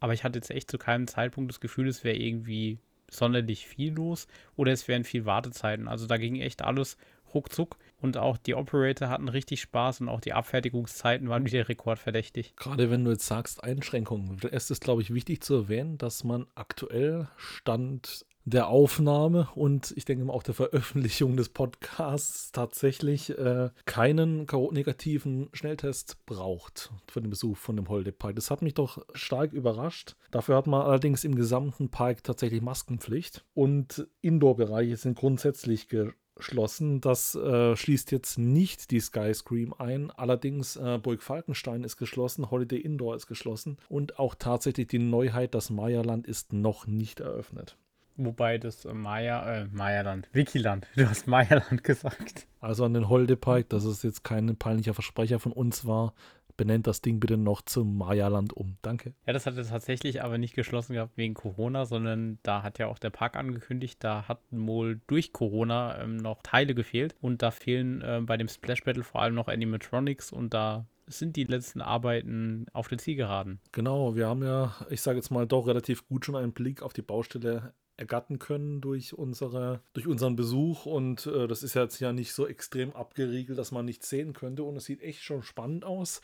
aber 0.00 0.14
ich 0.14 0.24
hatte 0.24 0.38
jetzt 0.38 0.50
echt 0.50 0.70
zu 0.70 0.78
keinem 0.78 1.06
Zeitpunkt 1.06 1.50
das 1.50 1.60
Gefühl, 1.60 1.88
es 1.88 2.04
wäre 2.04 2.16
irgendwie 2.16 2.78
sonderlich 3.10 3.66
viel 3.66 3.92
los 3.92 4.26
oder 4.56 4.72
es 4.72 4.88
wären 4.88 5.04
viel 5.04 5.24
Wartezeiten. 5.26 5.88
Also 5.88 6.06
da 6.06 6.16
ging 6.16 6.36
echt 6.36 6.62
alles 6.62 6.96
ruckzuck 7.34 7.76
und 8.04 8.18
auch 8.18 8.36
die 8.36 8.54
Operator 8.54 9.08
hatten 9.08 9.30
richtig 9.30 9.62
Spaß 9.62 10.02
und 10.02 10.10
auch 10.10 10.20
die 10.20 10.34
Abfertigungszeiten 10.34 11.30
waren 11.30 11.46
wieder 11.46 11.70
rekordverdächtig. 11.70 12.54
Gerade 12.54 12.90
wenn 12.90 13.02
du 13.02 13.12
jetzt 13.12 13.26
sagst 13.26 13.64
Einschränkungen, 13.64 14.36
es 14.52 14.70
ist, 14.70 14.84
glaube 14.84 15.00
ich, 15.00 15.14
wichtig 15.14 15.42
zu 15.42 15.54
erwähnen, 15.54 15.96
dass 15.96 16.22
man 16.22 16.46
aktuell 16.54 17.28
Stand 17.38 18.26
der 18.44 18.68
Aufnahme 18.68 19.48
und 19.54 19.94
ich 19.96 20.04
denke 20.04 20.26
mal 20.26 20.34
auch 20.34 20.42
der 20.42 20.52
Veröffentlichung 20.52 21.34
des 21.34 21.48
Podcasts 21.48 22.52
tatsächlich 22.52 23.30
äh, 23.38 23.70
keinen 23.86 24.46
negativen 24.72 25.48
Schnelltest 25.54 26.26
braucht 26.26 26.92
für 27.10 27.22
den 27.22 27.30
Besuch 27.30 27.56
von 27.56 27.76
dem 27.76 27.88
Holiday 27.88 28.12
Park. 28.12 28.36
Das 28.36 28.50
hat 28.50 28.60
mich 28.60 28.74
doch 28.74 29.02
stark 29.14 29.54
überrascht. 29.54 30.16
Dafür 30.30 30.56
hat 30.56 30.66
man 30.66 30.82
allerdings 30.82 31.24
im 31.24 31.36
gesamten 31.36 31.88
Park 31.88 32.22
tatsächlich 32.22 32.60
Maskenpflicht 32.60 33.46
und 33.54 34.06
Indoor-Bereiche 34.20 34.98
sind 34.98 35.16
grundsätzlich 35.16 35.88
geschlossen. 36.34 37.00
Das 37.00 37.34
äh, 37.34 37.76
schließt 37.76 38.12
jetzt 38.12 38.38
nicht 38.38 38.90
die 38.90 39.00
Skyscream 39.00 39.74
ein. 39.78 40.10
Allerdings 40.10 40.76
äh, 40.76 40.98
Burg 41.02 41.22
Falkenstein 41.22 41.84
ist 41.84 41.96
geschlossen, 41.96 42.50
Holiday 42.50 42.78
Indoor 42.78 43.16
ist 43.16 43.26
geschlossen 43.26 43.78
und 43.88 44.18
auch 44.18 44.34
tatsächlich 44.34 44.88
die 44.88 44.98
Neuheit, 44.98 45.54
das 45.54 45.70
Maya-Land 45.70 46.26
ist 46.26 46.52
noch 46.52 46.86
nicht 46.86 47.20
eröffnet. 47.20 47.76
Wobei 48.16 48.58
das 48.58 48.84
äh, 48.84 48.94
Maya, 48.94 49.62
äh, 49.62 49.66
Mayaland, 49.72 50.28
Wikiland, 50.32 50.86
du 50.96 51.08
hast 51.08 51.26
Mayaland 51.26 51.82
gesagt. 51.82 52.46
Also 52.60 52.84
an 52.84 52.94
den 52.94 53.08
Holdepark, 53.08 53.68
dass 53.68 53.84
es 53.84 54.02
jetzt 54.02 54.22
kein 54.22 54.56
peinlicher 54.56 54.94
Versprecher 54.94 55.40
von 55.40 55.52
uns 55.52 55.84
war, 55.84 56.14
benennt 56.56 56.86
das 56.86 57.00
Ding 57.00 57.20
bitte 57.20 57.36
noch 57.36 57.62
zum 57.62 57.98
Mayaland 57.98 58.52
um. 58.52 58.76
Danke. 58.82 59.14
Ja, 59.26 59.32
das 59.32 59.46
hat 59.46 59.56
es 59.56 59.68
tatsächlich 59.68 60.22
aber 60.22 60.38
nicht 60.38 60.54
geschlossen 60.54 60.94
gehabt 60.94 61.16
wegen 61.16 61.34
Corona, 61.34 61.86
sondern 61.86 62.38
da 62.42 62.62
hat 62.62 62.78
ja 62.78 62.86
auch 62.86 62.98
der 62.98 63.10
Park 63.10 63.36
angekündigt, 63.36 64.02
da 64.02 64.28
hatten 64.28 64.66
wohl 64.66 65.00
durch 65.06 65.32
Corona 65.32 66.00
ähm, 66.00 66.16
noch 66.16 66.42
Teile 66.42 66.74
gefehlt 66.74 67.14
und 67.20 67.42
da 67.42 67.50
fehlen 67.50 68.02
äh, 68.02 68.20
bei 68.24 68.36
dem 68.36 68.48
Splash 68.48 68.84
Battle 68.84 69.04
vor 69.04 69.22
allem 69.22 69.34
noch 69.34 69.48
Animatronics 69.48 70.32
und 70.32 70.54
da 70.54 70.86
sind 71.06 71.36
die 71.36 71.44
letzten 71.44 71.80
Arbeiten 71.80 72.66
auf 72.72 72.88
der 72.88 72.98
Zielgeraden. 72.98 73.60
Genau, 73.72 74.16
wir 74.16 74.26
haben 74.26 74.42
ja, 74.42 74.74
ich 74.88 75.02
sage 75.02 75.18
jetzt 75.18 75.30
mal, 75.30 75.46
doch 75.46 75.66
relativ 75.66 76.06
gut 76.06 76.24
schon 76.24 76.36
einen 76.36 76.52
Blick 76.52 76.82
auf 76.82 76.92
die 76.92 77.02
Baustelle 77.02 77.74
ergattern 77.96 78.38
können 78.38 78.80
durch, 78.80 79.14
unsere, 79.14 79.80
durch 79.92 80.06
unseren 80.06 80.36
Besuch. 80.36 80.86
Und 80.86 81.26
äh, 81.26 81.46
das 81.46 81.62
ist 81.62 81.74
jetzt 81.74 82.00
ja 82.00 82.12
nicht 82.12 82.32
so 82.32 82.46
extrem 82.46 82.92
abgeriegelt, 82.92 83.58
dass 83.58 83.72
man 83.72 83.84
nichts 83.84 84.08
sehen 84.08 84.32
könnte. 84.32 84.64
Und 84.64 84.76
es 84.76 84.84
sieht 84.84 85.02
echt 85.02 85.22
schon 85.22 85.42
spannend 85.42 85.84
aus. 85.84 86.20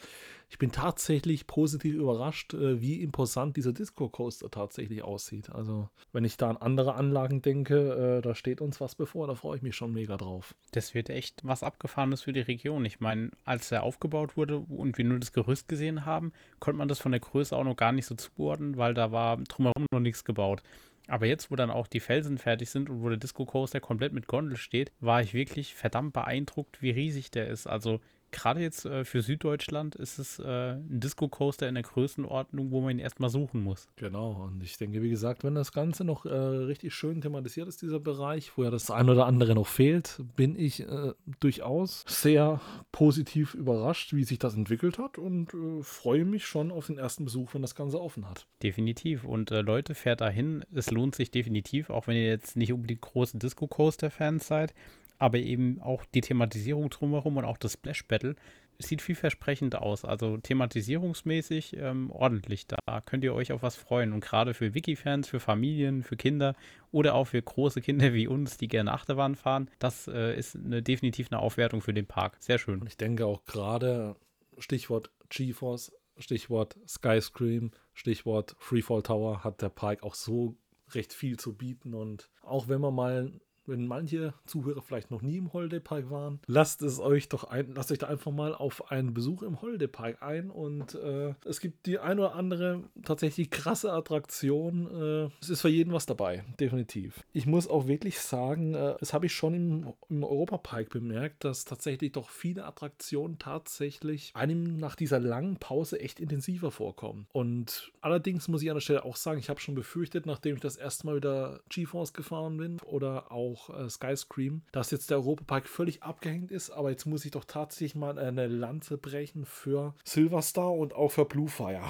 Ich 0.48 0.58
bin 0.58 0.72
tatsächlich 0.72 1.46
positiv 1.46 1.94
überrascht, 1.94 2.54
äh, 2.54 2.80
wie 2.80 3.00
imposant 3.02 3.56
dieser 3.56 3.72
Disco 3.72 4.08
Coaster 4.08 4.50
tatsächlich 4.50 5.02
aussieht. 5.02 5.50
Also, 5.50 5.88
wenn 6.12 6.24
ich 6.24 6.36
da 6.36 6.50
an 6.50 6.56
andere 6.56 6.94
Anlagen 6.94 7.40
denke, 7.40 8.18
äh, 8.18 8.20
da 8.20 8.34
steht 8.34 8.60
uns 8.60 8.80
was 8.80 8.96
bevor, 8.96 9.28
da 9.28 9.36
freue 9.36 9.56
ich 9.56 9.62
mich 9.62 9.76
schon 9.76 9.92
mega 9.92 10.16
drauf. 10.16 10.54
Das 10.72 10.94
wird 10.94 11.08
echt 11.08 11.40
was 11.44 11.62
Abgefahrenes 11.62 12.22
für 12.22 12.32
die 12.32 12.40
Region. 12.40 12.84
Ich 12.84 12.98
meine, 12.98 13.30
als 13.44 13.70
er 13.70 13.84
aufgebaut 13.84 14.36
wurde 14.36 14.58
und 14.58 14.98
wir 14.98 15.04
nur 15.04 15.20
das 15.20 15.32
Gerüst 15.32 15.68
gesehen 15.68 16.04
haben, 16.04 16.32
konnte 16.58 16.78
man 16.78 16.88
das 16.88 16.98
von 16.98 17.12
der 17.12 17.20
Größe 17.20 17.56
auch 17.56 17.64
noch 17.64 17.76
gar 17.76 17.92
nicht 17.92 18.06
so 18.06 18.16
zuordnen, 18.16 18.76
weil 18.76 18.94
da 18.94 19.12
war 19.12 19.36
drumherum 19.36 19.86
noch 19.92 20.00
nichts 20.00 20.24
gebaut. 20.24 20.62
Aber 21.10 21.26
jetzt, 21.26 21.50
wo 21.50 21.56
dann 21.56 21.70
auch 21.70 21.88
die 21.88 22.00
Felsen 22.00 22.38
fertig 22.38 22.70
sind 22.70 22.88
und 22.88 23.02
wo 23.02 23.08
der 23.08 23.18
Disco 23.18 23.44
Coaster 23.44 23.80
komplett 23.80 24.12
mit 24.12 24.28
Gondel 24.28 24.56
steht, 24.56 24.92
war 25.00 25.20
ich 25.20 25.34
wirklich 25.34 25.74
verdammt 25.74 26.12
beeindruckt, 26.12 26.82
wie 26.82 26.90
riesig 26.90 27.30
der 27.32 27.48
ist. 27.48 27.66
Also 27.66 28.00
gerade 28.30 28.60
jetzt 28.60 28.84
äh, 28.84 29.04
für 29.04 29.22
Süddeutschland 29.22 29.94
ist 29.94 30.18
es 30.18 30.38
äh, 30.38 30.72
ein 30.72 31.00
Disco 31.00 31.28
Coaster 31.28 31.68
in 31.68 31.74
der 31.74 31.84
Größenordnung, 31.84 32.70
wo 32.70 32.80
man 32.80 32.92
ihn 32.92 32.98
erstmal 32.98 33.30
suchen 33.30 33.62
muss. 33.62 33.88
Genau, 33.96 34.44
und 34.44 34.62
ich 34.62 34.76
denke, 34.76 35.02
wie 35.02 35.10
gesagt, 35.10 35.44
wenn 35.44 35.54
das 35.54 35.72
Ganze 35.72 36.04
noch 36.04 36.26
äh, 36.26 36.34
richtig 36.34 36.94
schön 36.94 37.20
thematisiert 37.20 37.68
ist, 37.68 37.82
dieser 37.82 38.00
Bereich, 38.00 38.52
wo 38.56 38.64
ja 38.64 38.70
das 38.70 38.90
ein 38.90 39.08
oder 39.08 39.26
andere 39.26 39.54
noch 39.54 39.66
fehlt, 39.66 40.20
bin 40.36 40.58
ich 40.58 40.80
äh, 40.80 41.12
durchaus 41.40 42.04
sehr 42.06 42.60
positiv 42.92 43.54
überrascht, 43.54 44.12
wie 44.12 44.24
sich 44.24 44.38
das 44.38 44.54
entwickelt 44.54 44.98
hat 44.98 45.18
und 45.18 45.54
äh, 45.54 45.82
freue 45.82 46.24
mich 46.24 46.46
schon 46.46 46.70
auf 46.70 46.86
den 46.86 46.98
ersten 46.98 47.24
Besuch, 47.24 47.54
wenn 47.54 47.62
das 47.62 47.74
Ganze 47.74 48.00
offen 48.00 48.28
hat. 48.28 48.46
Definitiv. 48.62 49.24
Und 49.24 49.50
äh, 49.50 49.60
Leute, 49.60 49.94
fährt 49.94 50.20
dahin. 50.20 50.64
Es 50.74 50.90
lohnt 50.90 51.14
sich 51.14 51.30
definitiv, 51.30 51.90
auch 51.90 52.06
wenn 52.06 52.16
ihr 52.16 52.26
jetzt 52.26 52.56
nicht 52.56 52.72
unbedingt 52.72 53.00
große 53.00 53.38
Disco 53.38 53.66
Coaster-Fans 53.66 54.46
seid 54.46 54.74
aber 55.20 55.38
eben 55.38 55.80
auch 55.80 56.04
die 56.06 56.22
Thematisierung 56.22 56.90
drumherum 56.90 57.36
und 57.36 57.44
auch 57.44 57.58
das 57.58 57.74
Splash 57.74 58.06
Battle 58.06 58.34
sieht 58.78 59.02
vielversprechend 59.02 59.76
aus. 59.76 60.04
Also 60.04 60.38
thematisierungsmäßig 60.38 61.76
ähm, 61.76 62.10
ordentlich. 62.10 62.66
Da 62.66 63.02
könnt 63.02 63.24
ihr 63.24 63.34
euch 63.34 63.52
auf 63.52 63.62
was 63.62 63.76
freuen. 63.76 64.12
Und 64.12 64.20
gerade 64.20 64.54
für 64.54 64.74
Wiki-Fans, 64.74 65.28
für 65.28 65.40
Familien, 65.40 66.02
für 66.02 66.16
Kinder 66.16 66.54
oder 66.90 67.14
auch 67.14 67.26
für 67.26 67.42
große 67.42 67.80
Kinder 67.82 68.14
wie 68.14 68.26
uns, 68.26 68.56
die 68.56 68.68
gerne 68.68 68.92
Achterbahn 68.92 69.36
fahren, 69.36 69.70
das 69.78 70.08
äh, 70.08 70.36
ist 70.36 70.56
eine, 70.56 70.82
definitiv 70.82 71.28
eine 71.30 71.40
Aufwertung 71.40 71.82
für 71.82 71.94
den 71.94 72.06
Park. 72.06 72.36
Sehr 72.40 72.58
schön. 72.58 72.82
Ich 72.86 72.96
denke 72.96 73.26
auch 73.26 73.44
gerade 73.44 74.16
Stichwort 74.58 75.10
GeForce, 75.28 75.92
Stichwort 76.16 76.78
Skyscream, 76.86 77.70
Stichwort 77.92 78.56
Freefall 78.58 79.02
Tower 79.02 79.44
hat 79.44 79.62
der 79.62 79.68
Park 79.68 80.02
auch 80.02 80.14
so 80.14 80.56
recht 80.94 81.12
viel 81.12 81.38
zu 81.38 81.54
bieten. 81.54 81.94
Und 81.94 82.30
auch 82.42 82.68
wenn 82.68 82.80
man 82.80 82.94
mal 82.94 83.40
wenn 83.70 83.86
manche 83.86 84.34
Zuhörer 84.46 84.82
vielleicht 84.82 85.10
noch 85.10 85.22
nie 85.22 85.38
im 85.38 85.52
Holiday 85.52 85.80
Park 85.80 86.10
waren, 86.10 86.40
lasst 86.46 86.82
es 86.82 87.00
euch 87.00 87.28
doch 87.28 87.44
ein, 87.44 87.72
lasst 87.74 87.90
euch 87.90 87.98
da 87.98 88.08
einfach 88.08 88.32
mal 88.32 88.54
auf 88.54 88.90
einen 88.90 89.14
Besuch 89.14 89.42
im 89.42 89.62
Holiday 89.62 89.88
Park 89.88 90.22
ein 90.22 90.50
und 90.50 90.94
äh, 90.94 91.34
es 91.44 91.60
gibt 91.60 91.86
die 91.86 91.98
ein 91.98 92.18
oder 92.18 92.34
andere 92.34 92.82
tatsächlich 93.02 93.50
krasse 93.50 93.92
Attraktion. 93.92 94.88
Äh, 94.90 95.30
es 95.40 95.50
ist 95.50 95.62
für 95.62 95.68
jeden 95.68 95.92
was 95.92 96.06
dabei, 96.06 96.44
definitiv. 96.58 97.24
Ich 97.32 97.46
muss 97.46 97.68
auch 97.68 97.86
wirklich 97.86 98.20
sagen, 98.20 98.74
äh, 98.74 98.96
das 98.98 99.14
habe 99.14 99.26
ich 99.26 99.32
schon 99.32 99.54
im, 99.54 99.92
im 100.08 100.24
Europa 100.24 100.58
Park 100.58 100.90
bemerkt, 100.90 101.44
dass 101.44 101.64
tatsächlich 101.64 102.12
doch 102.12 102.28
viele 102.28 102.64
Attraktionen 102.64 103.38
tatsächlich 103.38 104.32
einem 104.34 104.76
nach 104.76 104.96
dieser 104.96 105.20
langen 105.20 105.56
Pause 105.56 106.00
echt 106.00 106.20
intensiver 106.20 106.70
vorkommen. 106.70 107.26
Und 107.32 107.92
allerdings 108.00 108.48
muss 108.48 108.62
ich 108.62 108.70
an 108.70 108.76
der 108.76 108.80
Stelle 108.80 109.04
auch 109.04 109.16
sagen, 109.16 109.38
ich 109.38 109.48
habe 109.48 109.60
schon 109.60 109.74
befürchtet, 109.74 110.26
nachdem 110.26 110.56
ich 110.56 110.60
das 110.60 110.76
erste 110.76 111.06
Mal 111.06 111.16
wieder 111.16 111.60
GeForce 111.68 112.12
gefahren 112.12 112.56
bin 112.56 112.80
oder 112.80 113.30
auch 113.30 113.59
auch 113.60 113.70
äh, 113.70 113.88
Skyscream, 113.88 114.62
dass 114.72 114.90
jetzt 114.90 115.10
der 115.10 115.18
Europapark 115.18 115.68
völlig 115.68 116.02
abgehängt 116.02 116.50
ist, 116.50 116.70
aber 116.70 116.90
jetzt 116.90 117.06
muss 117.06 117.24
ich 117.24 117.30
doch 117.30 117.44
tatsächlich 117.44 117.94
mal 117.94 118.18
eine 118.18 118.46
Lanze 118.46 118.98
brechen 118.98 119.44
für 119.44 119.94
Silverstar 120.04 120.72
und 120.72 120.94
auch 120.94 121.10
für 121.10 121.24
Bluefire 121.24 121.82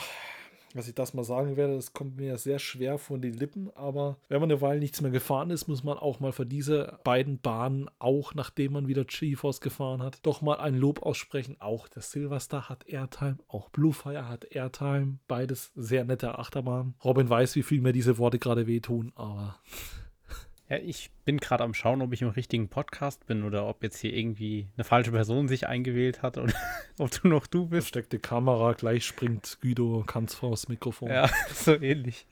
dass 0.75 0.89
ich 0.89 0.95
das 0.95 1.15
mal 1.15 1.25
sagen 1.25 1.57
werde, 1.57 1.75
das 1.75 1.93
kommt 1.93 2.17
mir 2.17 2.39
sehr 2.39 2.59
schwer 2.59 2.99
von 2.99 3.21
den 3.21 3.35
Lippen, 3.35 3.71
aber 3.75 4.19
wenn 4.29 4.41
man 4.41 4.51
eine 4.51 4.61
Weile 4.61 4.79
nichts 4.79 5.01
mehr 5.01 5.11
gefahren 5.11 5.51
ist, 5.51 5.67
muss 5.67 5.83
man 5.83 5.99
auch 5.99 6.21
mal 6.21 6.33
für 6.33 6.47
diese 6.47 6.99
beiden 7.03 7.41
Bahnen, 7.41 7.91
auch 7.99 8.35
nachdem 8.35 8.75
man 8.75 8.87
wieder 8.87 9.05
GeForce 9.05 9.61
gefahren 9.61 10.03
hat, 10.03 10.19
doch 10.23 10.43
mal 10.43 10.61
ein 10.61 10.77
Lob 10.77 11.03
aussprechen. 11.03 11.57
Auch 11.61 11.89
der 11.89 12.03
Silverstar 12.03 12.69
hat 12.69 12.87
Airtime, 12.87 13.39
auch 13.49 13.69
Bluefire 13.71 14.29
hat 14.29 14.45
Airtime, 14.51 15.19
beides 15.27 15.73
sehr 15.75 16.05
nette 16.05 16.39
Achterbahnen. 16.39 16.95
Robin 17.05 17.29
weiß, 17.29 17.57
wie 17.57 17.63
viel 17.63 17.81
mir 17.81 17.93
diese 17.93 18.19
Worte 18.19 18.39
gerade 18.39 18.69
wehtun, 18.69 19.13
aber 19.17 19.59
ja, 20.71 20.77
ich 20.77 21.11
bin 21.25 21.39
gerade 21.39 21.65
am 21.65 21.75
Schauen, 21.75 22.01
ob 22.01 22.13
ich 22.13 22.23
im 22.23 22.29
richtigen 22.29 22.69
Podcast 22.69 23.27
bin 23.27 23.43
oder 23.43 23.67
ob 23.67 23.83
jetzt 23.83 23.99
hier 23.99 24.15
irgendwie 24.15 24.69
eine 24.77 24.85
falsche 24.85 25.11
Person 25.11 25.49
sich 25.49 25.67
eingewählt 25.67 26.23
hat. 26.23 26.39
Und 26.39 26.55
ob 26.99 27.11
du 27.11 27.27
noch 27.27 27.49
du 27.49 27.67
bist. 27.67 27.89
Versteckte 27.89 28.21
Kamera, 28.21 28.73
gleich 28.75 29.05
springt 29.05 29.59
Guido 29.61 30.05
ganz 30.07 30.35
vors 30.35 30.69
Mikrofon. 30.69 31.11
Ja, 31.11 31.29
so 31.53 31.75
ähnlich. 31.75 32.27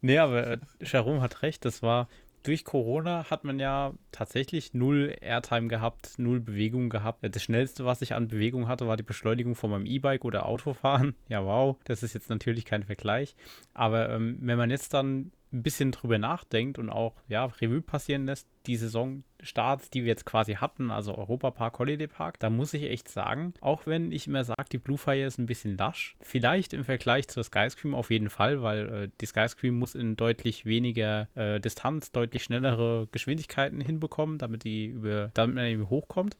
Nee, 0.00 0.18
aber 0.18 0.46
äh, 0.46 0.58
Jerome 0.80 1.20
hat 1.20 1.42
recht, 1.42 1.66
das 1.66 1.82
war 1.82 2.08
durch 2.46 2.64
Corona 2.64 3.28
hat 3.28 3.42
man 3.42 3.58
ja 3.58 3.92
tatsächlich 4.12 4.72
null 4.72 5.16
Airtime 5.20 5.66
gehabt, 5.66 6.12
null 6.18 6.38
Bewegung 6.38 6.90
gehabt. 6.90 7.18
Das 7.22 7.42
schnellste, 7.42 7.84
was 7.84 8.02
ich 8.02 8.14
an 8.14 8.28
Bewegung 8.28 8.68
hatte, 8.68 8.86
war 8.86 8.96
die 8.96 9.02
Beschleunigung 9.02 9.56
von 9.56 9.70
meinem 9.70 9.84
E-Bike 9.84 10.24
oder 10.24 10.46
Autofahren. 10.46 11.16
Ja, 11.28 11.44
wow, 11.44 11.76
das 11.84 12.04
ist 12.04 12.14
jetzt 12.14 12.30
natürlich 12.30 12.64
kein 12.64 12.84
Vergleich. 12.84 13.34
Aber 13.74 14.10
ähm, 14.10 14.38
wenn 14.40 14.58
man 14.58 14.70
jetzt 14.70 14.94
dann 14.94 15.32
ein 15.52 15.62
bisschen 15.62 15.92
drüber 15.92 16.18
nachdenkt 16.18 16.78
und 16.78 16.90
auch 16.90 17.14
ja, 17.28 17.44
Revue 17.44 17.80
passieren 17.80 18.26
lässt, 18.26 18.48
die 18.66 18.76
Saisonstarts, 18.76 19.90
die 19.90 20.02
wir 20.02 20.08
jetzt 20.08 20.26
quasi 20.26 20.54
hatten, 20.54 20.90
also 20.90 21.16
Europapark, 21.16 21.78
Holiday 21.78 22.08
Park, 22.08 22.40
da 22.40 22.50
muss 22.50 22.74
ich 22.74 22.82
echt 22.84 23.08
sagen, 23.08 23.54
auch 23.60 23.86
wenn 23.86 24.10
ich 24.10 24.26
immer 24.26 24.44
sage, 24.44 24.64
die 24.72 24.78
Blue 24.78 24.98
Fire 24.98 25.24
ist 25.24 25.38
ein 25.38 25.46
bisschen 25.46 25.76
lasch, 25.76 26.16
vielleicht 26.20 26.72
im 26.72 26.84
Vergleich 26.84 27.28
zur 27.28 27.44
Skyscream 27.44 27.94
auf 27.94 28.10
jeden 28.10 28.28
Fall, 28.28 28.62
weil 28.62 28.88
äh, 28.88 29.08
die 29.20 29.26
Skyscream 29.26 29.78
muss 29.78 29.94
in 29.94 30.16
deutlich 30.16 30.66
weniger 30.66 31.28
äh, 31.36 31.60
Distanz, 31.60 32.10
deutlich 32.10 32.42
schnellere 32.42 33.08
Geschwindigkeiten 33.12 33.80
hinbekommen, 33.80 34.38
damit 34.38 34.64
die 34.64 34.86
über, 34.86 35.30
damit 35.34 35.56
man 35.56 35.66
irgendwie 35.66 35.90
hochkommt. 35.90 36.36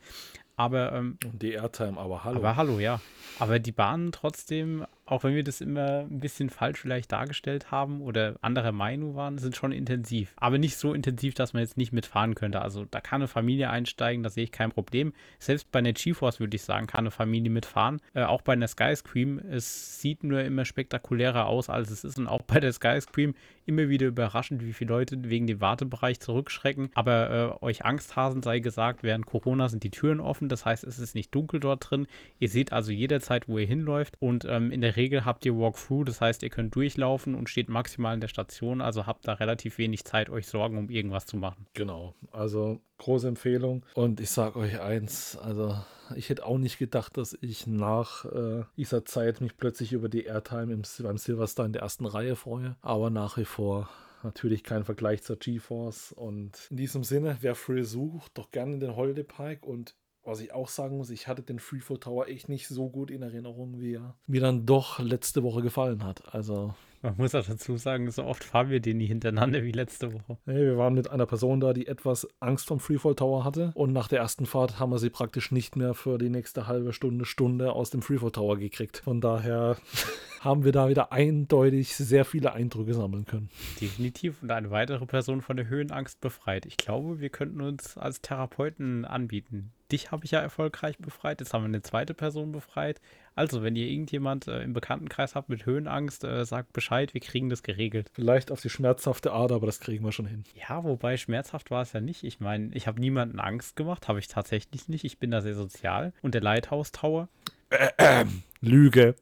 Aber 0.56 0.92
ähm, 0.92 1.18
die 1.34 1.52
Airtime, 1.52 1.98
aber 1.98 2.24
hallo. 2.24 2.38
Aber 2.38 2.56
hallo, 2.56 2.80
ja. 2.80 3.00
Aber 3.38 3.58
die 3.58 3.72
Bahnen 3.72 4.10
trotzdem 4.10 4.86
auch 5.06 5.22
wenn 5.22 5.34
wir 5.34 5.44
das 5.44 5.60
immer 5.60 6.00
ein 6.00 6.20
bisschen 6.20 6.50
falsch 6.50 6.80
vielleicht 6.80 7.12
dargestellt 7.12 7.70
haben 7.70 8.00
oder 8.00 8.36
anderer 8.42 8.72
Meinung 8.72 9.14
waren, 9.14 9.38
sind 9.38 9.56
schon 9.56 9.70
intensiv. 9.70 10.34
Aber 10.36 10.58
nicht 10.58 10.76
so 10.76 10.92
intensiv, 10.92 11.34
dass 11.34 11.52
man 11.52 11.62
jetzt 11.62 11.76
nicht 11.76 11.92
mitfahren 11.92 12.34
könnte. 12.34 12.60
Also 12.60 12.84
da 12.84 13.00
kann 13.00 13.22
eine 13.22 13.28
Familie 13.28 13.70
einsteigen, 13.70 14.24
da 14.24 14.30
sehe 14.30 14.44
ich 14.44 14.52
kein 14.52 14.72
Problem. 14.72 15.12
Selbst 15.38 15.70
bei 15.70 15.78
einer 15.78 15.92
GeForce 15.92 16.40
würde 16.40 16.56
ich 16.56 16.62
sagen, 16.62 16.88
kann 16.88 17.00
eine 17.00 17.12
Familie 17.12 17.50
mitfahren. 17.50 18.00
Äh, 18.14 18.24
auch 18.24 18.42
bei 18.42 18.54
einer 18.54 18.66
Skyscream, 18.66 19.38
es 19.38 20.00
sieht 20.00 20.24
nur 20.24 20.42
immer 20.42 20.64
spektakulärer 20.64 21.46
aus, 21.46 21.70
als 21.70 21.90
es 21.90 22.02
ist. 22.02 22.18
Und 22.18 22.26
auch 22.26 22.42
bei 22.42 22.58
der 22.58 22.72
Skyscream 22.72 23.34
immer 23.64 23.88
wieder 23.88 24.06
überraschend, 24.06 24.64
wie 24.64 24.72
viele 24.72 24.90
Leute 24.90 25.16
wegen 25.24 25.46
dem 25.46 25.60
Wartebereich 25.60 26.18
zurückschrecken. 26.20 26.90
Aber 26.94 27.58
äh, 27.60 27.64
euch 27.64 27.84
Angsthasen 27.84 28.42
sei 28.42 28.58
gesagt, 28.58 29.02
während 29.02 29.26
Corona 29.26 29.68
sind 29.68 29.84
die 29.84 29.90
Türen 29.90 30.20
offen. 30.20 30.48
Das 30.48 30.64
heißt, 30.64 30.84
es 30.84 30.98
ist 30.98 31.14
nicht 31.14 31.34
dunkel 31.34 31.60
dort 31.60 31.90
drin. 31.90 32.06
Ihr 32.38 32.48
seht 32.48 32.72
also 32.72 32.90
jederzeit, 32.90 33.48
wo 33.48 33.58
ihr 33.58 33.66
hinläuft. 33.66 34.16
Und 34.20 34.44
ähm, 34.44 34.72
in 34.72 34.80
der 34.80 34.95
Regel 34.96 35.24
habt 35.24 35.44
ihr 35.44 35.56
Walkthrough, 35.56 36.04
das 36.04 36.20
heißt, 36.20 36.42
ihr 36.42 36.50
könnt 36.50 36.74
durchlaufen 36.74 37.34
und 37.34 37.48
steht 37.48 37.68
maximal 37.68 38.14
in 38.14 38.20
der 38.20 38.28
Station, 38.28 38.80
also 38.80 39.06
habt 39.06 39.26
da 39.26 39.34
relativ 39.34 39.78
wenig 39.78 40.04
Zeit, 40.04 40.30
euch 40.30 40.46
Sorgen 40.46 40.78
um 40.78 40.90
irgendwas 40.90 41.26
zu 41.26 41.36
machen. 41.36 41.66
Genau, 41.74 42.14
also 42.32 42.80
große 42.98 43.28
Empfehlung. 43.28 43.84
Und 43.94 44.20
ich 44.20 44.30
sage 44.30 44.58
euch 44.58 44.80
eins, 44.80 45.36
also 45.36 45.76
ich 46.14 46.28
hätte 46.28 46.46
auch 46.46 46.58
nicht 46.58 46.78
gedacht, 46.78 47.16
dass 47.16 47.36
ich 47.40 47.66
nach 47.66 48.24
äh, 48.26 48.64
dieser 48.76 49.04
Zeit 49.04 49.40
mich 49.40 49.56
plötzlich 49.56 49.92
über 49.92 50.08
die 50.08 50.24
Airtime 50.24 50.72
im, 50.72 50.82
beim 51.00 51.18
Silverstar 51.18 51.66
in 51.66 51.72
der 51.72 51.82
ersten 51.82 52.06
Reihe 52.06 52.36
freue, 52.36 52.76
aber 52.80 53.10
nach 53.10 53.36
wie 53.36 53.44
vor 53.44 53.88
natürlich 54.22 54.64
kein 54.64 54.84
Vergleich 54.84 55.22
zur 55.22 55.36
GeForce. 55.36 56.12
Und 56.12 56.68
in 56.70 56.76
diesem 56.76 57.04
Sinne, 57.04 57.38
wer 57.40 57.54
Free 57.54 57.82
sucht, 57.82 58.38
doch 58.38 58.50
gerne 58.50 58.74
in 58.74 58.80
den 58.80 58.96
Holiday 58.96 59.24
Park 59.24 59.64
und 59.64 59.94
was 60.26 60.40
ich 60.40 60.52
auch 60.52 60.68
sagen 60.68 60.96
muss, 60.96 61.10
ich 61.10 61.28
hatte 61.28 61.42
den 61.42 61.58
Freefall 61.58 61.98
Tower 61.98 62.28
echt 62.28 62.48
nicht 62.48 62.68
so 62.68 62.88
gut 62.88 63.10
in 63.10 63.22
Erinnerung, 63.22 63.80
wie 63.80 63.94
er 63.94 64.16
mir 64.26 64.40
dann 64.40 64.66
doch 64.66 64.98
letzte 64.98 65.42
Woche 65.42 65.62
gefallen 65.62 66.04
hat. 66.04 66.34
Also 66.34 66.74
man 67.02 67.14
muss 67.18 67.34
auch 67.34 67.46
dazu 67.46 67.76
sagen, 67.76 68.10
so 68.10 68.24
oft 68.24 68.42
fahren 68.42 68.70
wir 68.70 68.80
den 68.80 68.96
nie 68.96 69.06
hintereinander 69.06 69.62
wie 69.62 69.70
letzte 69.70 70.12
Woche. 70.12 70.38
Nee, 70.46 70.56
wir 70.56 70.76
waren 70.76 70.94
mit 70.94 71.08
einer 71.08 71.26
Person 71.26 71.60
da, 71.60 71.72
die 71.72 71.86
etwas 71.86 72.26
Angst 72.40 72.66
vom 72.66 72.80
Freefall 72.80 73.14
Tower 73.14 73.44
hatte. 73.44 73.70
Und 73.74 73.92
nach 73.92 74.08
der 74.08 74.18
ersten 74.18 74.46
Fahrt 74.46 74.80
haben 74.80 74.90
wir 74.90 74.98
sie 74.98 75.10
praktisch 75.10 75.52
nicht 75.52 75.76
mehr 75.76 75.94
für 75.94 76.18
die 76.18 76.30
nächste 76.30 76.66
halbe 76.66 76.92
Stunde, 76.92 77.24
Stunde 77.24 77.72
aus 77.72 77.90
dem 77.90 78.02
Freefall 78.02 78.32
Tower 78.32 78.56
gekriegt. 78.56 78.98
Von 79.04 79.20
daher 79.20 79.76
haben 80.40 80.64
wir 80.64 80.72
da 80.72 80.88
wieder 80.88 81.12
eindeutig 81.12 81.94
sehr 81.94 82.24
viele 82.24 82.52
Eindrücke 82.52 82.94
sammeln 82.94 83.24
können. 83.24 83.50
Definitiv. 83.80 84.42
Und 84.42 84.50
eine 84.50 84.70
weitere 84.70 85.06
Person 85.06 85.42
von 85.42 85.56
der 85.56 85.68
Höhenangst 85.68 86.20
befreit. 86.20 86.66
Ich 86.66 86.76
glaube, 86.76 87.20
wir 87.20 87.30
könnten 87.30 87.60
uns 87.60 87.96
als 87.96 88.20
Therapeuten 88.20 89.04
anbieten. 89.04 89.72
Dich 89.92 90.10
habe 90.10 90.24
ich 90.24 90.32
ja 90.32 90.40
erfolgreich 90.40 90.98
befreit. 90.98 91.40
Jetzt 91.40 91.54
haben 91.54 91.62
wir 91.62 91.68
eine 91.68 91.82
zweite 91.82 92.14
Person 92.14 92.52
befreit. 92.52 93.00
Also, 93.34 93.62
wenn 93.62 93.76
ihr 93.76 93.86
irgendjemand 93.86 94.48
äh, 94.48 94.62
im 94.62 94.72
Bekanntenkreis 94.72 95.34
habt 95.34 95.48
mit 95.48 95.66
Höhenangst, 95.66 96.24
äh, 96.24 96.44
sagt 96.44 96.72
Bescheid, 96.72 97.14
wir 97.14 97.20
kriegen 97.20 97.50
das 97.50 97.62
geregelt. 97.62 98.10
Vielleicht 98.14 98.50
auf 98.50 98.60
die 98.60 98.70
schmerzhafte 98.70 99.32
Art, 99.32 99.52
aber 99.52 99.66
das 99.66 99.78
kriegen 99.78 100.04
wir 100.04 100.12
schon 100.12 100.26
hin. 100.26 100.44
Ja, 100.68 100.82
wobei 100.82 101.16
schmerzhaft 101.16 101.70
war 101.70 101.82
es 101.82 101.92
ja 101.92 102.00
nicht. 102.00 102.24
Ich 102.24 102.40
meine, 102.40 102.74
ich 102.74 102.86
habe 102.86 102.98
niemanden 102.98 103.38
Angst 103.38 103.76
gemacht, 103.76 104.08
habe 104.08 104.18
ich 104.18 104.28
tatsächlich 104.28 104.88
nicht. 104.88 105.04
Ich 105.04 105.18
bin 105.18 105.30
da 105.30 105.40
sehr 105.40 105.54
sozial. 105.54 106.12
Und 106.22 106.34
der 106.34 106.40
Lighthouse 106.40 106.92
Tower? 106.92 107.28
Äh, 107.70 107.90
äh, 107.98 108.24
Lüge. 108.60 109.14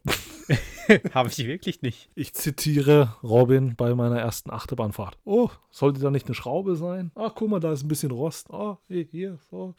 habe 1.12 1.28
ich 1.28 1.38
wirklich 1.46 1.82
nicht. 1.82 2.08
Ich 2.14 2.34
zitiere 2.34 3.16
Robin 3.22 3.74
bei 3.76 3.94
meiner 3.94 4.20
ersten 4.20 4.50
Achterbahnfahrt. 4.50 5.18
Oh, 5.24 5.50
sollte 5.70 6.00
da 6.00 6.10
nicht 6.10 6.26
eine 6.26 6.34
Schraube 6.34 6.76
sein? 6.76 7.10
Ach, 7.14 7.32
guck 7.34 7.50
mal, 7.50 7.60
da 7.60 7.72
ist 7.72 7.82
ein 7.82 7.88
bisschen 7.88 8.10
Rost. 8.10 8.50
Ah, 8.50 8.78
oh, 8.88 9.04
hier, 9.10 9.38
so 9.50 9.74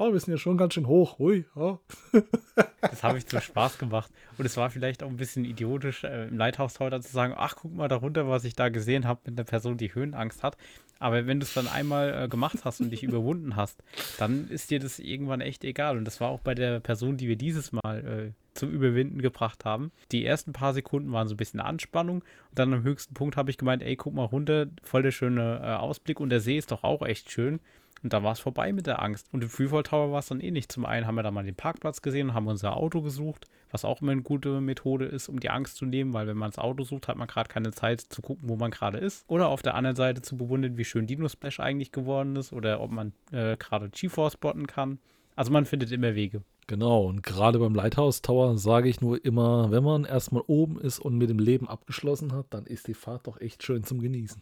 oh, 0.00 0.12
wir 0.14 0.18
sind 0.18 0.32
ja 0.32 0.38
schon 0.38 0.56
ganz 0.56 0.74
schön 0.74 0.86
hoch. 0.86 1.18
Ui, 1.18 1.44
oh. 1.54 1.78
das 2.80 3.02
habe 3.02 3.18
ich 3.18 3.26
zum 3.26 3.40
Spaß 3.40 3.76
gemacht. 3.76 4.10
Und 4.38 4.46
es 4.46 4.56
war 4.56 4.70
vielleicht 4.70 5.02
auch 5.02 5.08
ein 5.08 5.18
bisschen 5.18 5.44
idiotisch, 5.44 6.04
äh, 6.04 6.28
im 6.28 6.38
Lighthouse 6.38 6.80
heute 6.80 7.00
zu 7.00 7.12
sagen, 7.12 7.34
ach, 7.36 7.56
guck 7.56 7.74
mal 7.74 7.88
darunter, 7.88 8.26
was 8.26 8.44
ich 8.44 8.56
da 8.56 8.70
gesehen 8.70 9.06
habe 9.06 9.20
mit 9.26 9.38
einer 9.38 9.44
Person, 9.44 9.76
die 9.76 9.94
Höhenangst 9.94 10.42
hat. 10.42 10.56
Aber 10.98 11.26
wenn 11.26 11.38
du 11.38 11.44
es 11.44 11.52
dann 11.52 11.68
einmal 11.68 12.24
äh, 12.24 12.28
gemacht 12.28 12.60
hast 12.64 12.80
und 12.80 12.90
dich 12.90 13.02
überwunden 13.04 13.56
hast, 13.56 13.82
dann 14.18 14.48
ist 14.48 14.70
dir 14.70 14.80
das 14.80 15.00
irgendwann 15.00 15.42
echt 15.42 15.64
egal. 15.64 15.98
Und 15.98 16.06
das 16.06 16.18
war 16.18 16.30
auch 16.30 16.40
bei 16.40 16.54
der 16.54 16.80
Person, 16.80 17.18
die 17.18 17.28
wir 17.28 17.36
dieses 17.36 17.70
Mal 17.72 18.32
äh, 18.32 18.32
zum 18.54 18.70
Überwinden 18.70 19.20
gebracht 19.20 19.66
haben. 19.66 19.92
Die 20.12 20.24
ersten 20.24 20.54
paar 20.54 20.72
Sekunden 20.72 21.12
waren 21.12 21.28
so 21.28 21.34
ein 21.34 21.38
bisschen 21.38 21.60
Anspannung. 21.60 22.20
Und 22.20 22.58
dann 22.58 22.72
am 22.72 22.84
höchsten 22.84 23.12
Punkt 23.12 23.36
habe 23.36 23.50
ich 23.50 23.58
gemeint, 23.58 23.82
ey, 23.82 23.96
guck 23.96 24.14
mal 24.14 24.24
runter, 24.24 24.66
voll 24.82 25.02
der 25.02 25.10
schöne 25.10 25.60
äh, 25.62 25.74
Ausblick. 25.74 26.20
Und 26.20 26.30
der 26.30 26.40
See 26.40 26.56
ist 26.56 26.70
doch 26.70 26.84
auch 26.84 27.02
echt 27.02 27.30
schön. 27.30 27.60
Und 28.02 28.12
da 28.12 28.22
war 28.22 28.32
es 28.32 28.40
vorbei 28.40 28.72
mit 28.72 28.86
der 28.86 29.02
Angst. 29.02 29.26
Und 29.32 29.42
im 29.42 29.50
Freefall 29.50 29.82
Tower 29.82 30.12
war 30.12 30.20
es 30.20 30.28
dann 30.28 30.40
ähnlich. 30.40 30.68
Zum 30.68 30.86
einen 30.86 31.06
haben 31.06 31.16
wir 31.16 31.22
da 31.22 31.30
mal 31.30 31.44
den 31.44 31.54
Parkplatz 31.54 32.00
gesehen 32.00 32.30
und 32.30 32.34
haben 32.34 32.46
unser 32.46 32.76
Auto 32.76 33.02
gesucht, 33.02 33.46
was 33.70 33.84
auch 33.84 34.00
immer 34.00 34.12
eine 34.12 34.22
gute 34.22 34.60
Methode 34.60 35.04
ist, 35.04 35.28
um 35.28 35.38
die 35.38 35.50
Angst 35.50 35.76
zu 35.76 35.84
nehmen, 35.84 36.12
weil 36.12 36.26
wenn 36.26 36.36
man 36.36 36.50
das 36.50 36.58
Auto 36.58 36.84
sucht, 36.84 37.08
hat 37.08 37.16
man 37.16 37.28
gerade 37.28 37.48
keine 37.48 37.72
Zeit 37.72 38.00
zu 38.00 38.22
gucken, 38.22 38.48
wo 38.48 38.56
man 38.56 38.70
gerade 38.70 38.98
ist. 38.98 39.24
Oder 39.28 39.48
auf 39.48 39.62
der 39.62 39.74
anderen 39.74 39.96
Seite 39.96 40.22
zu 40.22 40.36
bewundern, 40.36 40.76
wie 40.76 40.84
schön 40.84 41.06
Dino 41.06 41.28
Splash 41.28 41.60
eigentlich 41.60 41.92
geworden 41.92 42.36
ist 42.36 42.52
oder 42.52 42.80
ob 42.80 42.90
man 42.90 43.12
äh, 43.32 43.56
gerade 43.56 43.90
GeForce 43.90 44.34
spotten 44.34 44.66
kann. 44.66 44.98
Also 45.36 45.52
man 45.52 45.66
findet 45.66 45.92
immer 45.92 46.14
Wege. 46.14 46.42
Genau, 46.66 47.06
und 47.06 47.22
gerade 47.24 47.58
beim 47.58 47.74
Lighthouse 47.74 48.22
Tower 48.22 48.56
sage 48.56 48.88
ich 48.88 49.00
nur 49.00 49.24
immer, 49.24 49.72
wenn 49.72 49.82
man 49.82 50.04
erstmal 50.04 50.44
oben 50.46 50.80
ist 50.80 51.00
und 51.00 51.18
mit 51.18 51.28
dem 51.28 51.40
Leben 51.40 51.68
abgeschlossen 51.68 52.32
hat, 52.32 52.46
dann 52.50 52.64
ist 52.64 52.86
die 52.86 52.94
Fahrt 52.94 53.26
doch 53.26 53.40
echt 53.40 53.64
schön 53.64 53.82
zum 53.82 54.00
Genießen. 54.00 54.40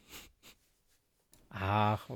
Ach, 1.51 2.11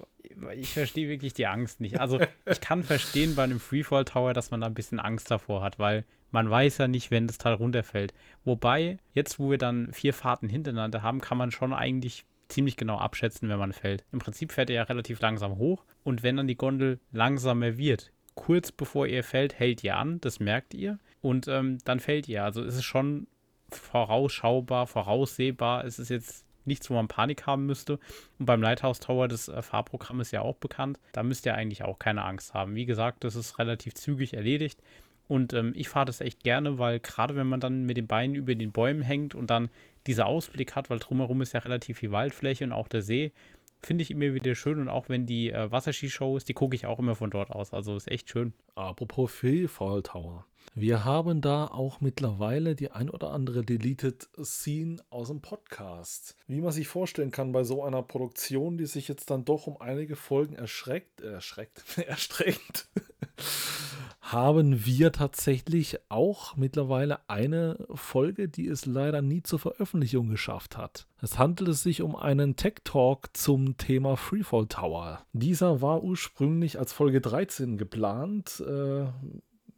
ich 0.54 0.74
verstehe 0.74 1.08
wirklich 1.08 1.32
die 1.32 1.46
Angst 1.46 1.80
nicht. 1.80 1.98
Also 1.98 2.20
ich 2.46 2.60
kann 2.60 2.82
verstehen 2.82 3.34
bei 3.34 3.44
einem 3.44 3.60
Freefall 3.60 4.04
Tower, 4.04 4.34
dass 4.34 4.50
man 4.50 4.60
da 4.60 4.66
ein 4.66 4.74
bisschen 4.74 5.00
Angst 5.00 5.30
davor 5.30 5.62
hat, 5.62 5.78
weil 5.78 6.04
man 6.30 6.48
weiß 6.50 6.78
ja 6.78 6.88
nicht, 6.88 7.10
wenn 7.10 7.26
das 7.26 7.38
Teil 7.38 7.54
runterfällt. 7.54 8.14
Wobei, 8.44 8.98
jetzt 9.14 9.38
wo 9.38 9.50
wir 9.50 9.58
dann 9.58 9.92
vier 9.92 10.14
Fahrten 10.14 10.48
hintereinander 10.48 11.02
haben, 11.02 11.20
kann 11.20 11.38
man 11.38 11.50
schon 11.50 11.72
eigentlich 11.72 12.24
ziemlich 12.48 12.76
genau 12.76 12.98
abschätzen, 12.98 13.48
wenn 13.48 13.58
man 13.58 13.72
fällt. 13.72 14.04
Im 14.12 14.18
Prinzip 14.18 14.52
fährt 14.52 14.70
er 14.70 14.76
ja 14.76 14.82
relativ 14.82 15.20
langsam 15.20 15.56
hoch 15.56 15.84
und 16.04 16.22
wenn 16.22 16.36
dann 16.36 16.46
die 16.46 16.56
Gondel 16.56 17.00
langsamer 17.10 17.78
wird, 17.78 18.12
kurz 18.34 18.72
bevor 18.72 19.06
ihr 19.06 19.24
fällt, 19.24 19.58
hält 19.58 19.82
ihr 19.84 19.96
an, 19.96 20.20
das 20.20 20.40
merkt 20.40 20.74
ihr 20.74 20.98
und 21.20 21.48
ähm, 21.48 21.78
dann 21.84 22.00
fällt 22.00 22.28
ihr. 22.28 22.44
Also 22.44 22.62
es 22.62 22.76
ist 22.76 22.84
schon 22.84 23.26
vorausschaubar, 23.70 24.86
voraussehbar. 24.86 25.84
Es 25.84 25.98
ist 25.98 26.10
jetzt 26.10 26.44
nichts, 26.66 26.90
wo 26.90 26.95
man 26.95 27.09
Panik 27.09 27.47
haben 27.47 27.66
müsste. 27.66 27.99
Und 28.38 28.47
beim 28.47 28.62
Lighthouse 28.62 29.00
Tower, 29.00 29.28
das 29.28 29.49
äh, 29.49 29.62
Fahrprogramm 29.62 30.21
ist 30.21 30.33
ja 30.33 30.42
auch 30.42 30.57
bekannt. 30.57 30.99
Da 31.12 31.23
müsst 31.23 31.47
ihr 31.47 31.54
eigentlich 31.54 31.83
auch 31.85 31.99
keine 31.99 32.25
Angst 32.25 32.54
haben. 32.54 32.75
Wie 32.75 32.87
gesagt, 32.87 33.25
das 33.25 33.37
ist 33.37 33.59
relativ 33.59 33.95
zügig 33.95 34.35
erledigt. 34.35 34.81
Und 35.28 35.52
ähm, 35.54 35.73
ich 35.75 35.88
fahre 35.88 36.07
das 36.07 36.21
echt 36.21 36.42
gerne, 36.42 36.78
weil 36.78 37.00
gerade 37.00 37.37
wenn 37.37 37.47
man 37.47 37.61
dann 37.61 37.85
mit 37.85 37.97
den 37.97 38.07
Beinen 38.07 38.35
über 38.35 38.54
den 38.54 38.73
Bäumen 38.73 39.02
hängt 39.02 39.35
und 39.35 39.49
dann 39.49 39.71
dieser 40.07 40.26
Ausblick 40.26 40.75
hat, 40.75 40.90
weil 40.90 40.99
drumherum 40.99 41.40
ist 41.42 41.54
ja 41.54 41.61
relativ 41.61 41.99
viel 41.99 42.12
Waldfläche 42.12 42.64
und 42.64 42.73
auch 42.73 42.88
der 42.88 43.02
See, 43.02 43.33
finde 43.81 44.02
ich 44.02 44.11
immer 44.11 44.35
wieder 44.35 44.54
schön. 44.54 44.81
Und 44.81 44.88
auch 44.88 45.09
wenn 45.09 45.26
die 45.26 45.50
äh, 45.50 45.71
Wasserskishow 45.71 46.37
ist, 46.37 46.49
die 46.49 46.54
gucke 46.54 46.76
ich 46.76 46.87
auch 46.87 46.99
immer 46.99 47.14
von 47.14 47.31
dort 47.31 47.50
aus. 47.50 47.73
Also 47.73 47.97
ist 47.97 48.11
echt 48.11 48.31
schön. 48.31 48.52
Apropos 48.75 49.33
Freefall 49.33 50.02
Tower. 50.02 50.45
Wir 50.75 51.04
haben 51.04 51.42
da 51.42 51.66
auch 51.66 52.00
mittlerweile 52.00 52.75
die 52.75 52.90
ein 52.90 53.11
oder 53.11 53.31
andere 53.31 53.62
Deleted 53.62 54.28
Scene 54.42 55.02
aus 55.11 55.28
dem 55.28 55.42
Podcast. 55.42 56.35
Wie 56.47 56.62
man 56.62 56.73
sich 56.73 56.88
vorstellen 56.88 57.31
kann 57.31 57.52
bei 57.52 57.62
so 57.62 57.85
einer 57.85 58.02
Produktion, 58.02 58.78
die 58.78 58.87
sich 58.87 59.07
jetzt 59.07 59.31
dann 59.31 59.45
doch 59.45 59.66
um 59.66 59.78
einige 59.81 60.16
Folgen 60.16 60.54
erschreckt, 60.54 61.21
äh, 61.21 61.33
erschreckt, 61.33 61.99
erstreckt, 62.07 62.88
haben 64.23 64.87
wir 64.87 65.12
tatsächlich 65.12 65.99
auch 66.09 66.57
mittlerweile 66.57 67.19
eine 67.28 67.87
Folge, 67.92 68.49
die 68.49 68.66
es 68.66 68.87
leider 68.87 69.21
nie 69.21 69.42
zur 69.42 69.59
Veröffentlichung 69.59 70.31
geschafft 70.31 70.78
hat. 70.78 71.07
Es 71.21 71.38
handelt 71.38 71.76
sich 71.76 72.00
um 72.00 72.16
einen 72.16 72.57
Tech 72.57 72.76
Talk 72.85 73.37
zum 73.37 73.76
Thema 73.76 74.16
Freefall 74.16 74.69
Tower. 74.69 75.21
Dieser 75.35 75.83
war 75.83 76.02
ursprünglich 76.02 76.78
als 76.78 76.95
Folge 76.95 77.21
13 77.21 77.76
geplant. 77.76 78.64
Äh, 78.66 79.09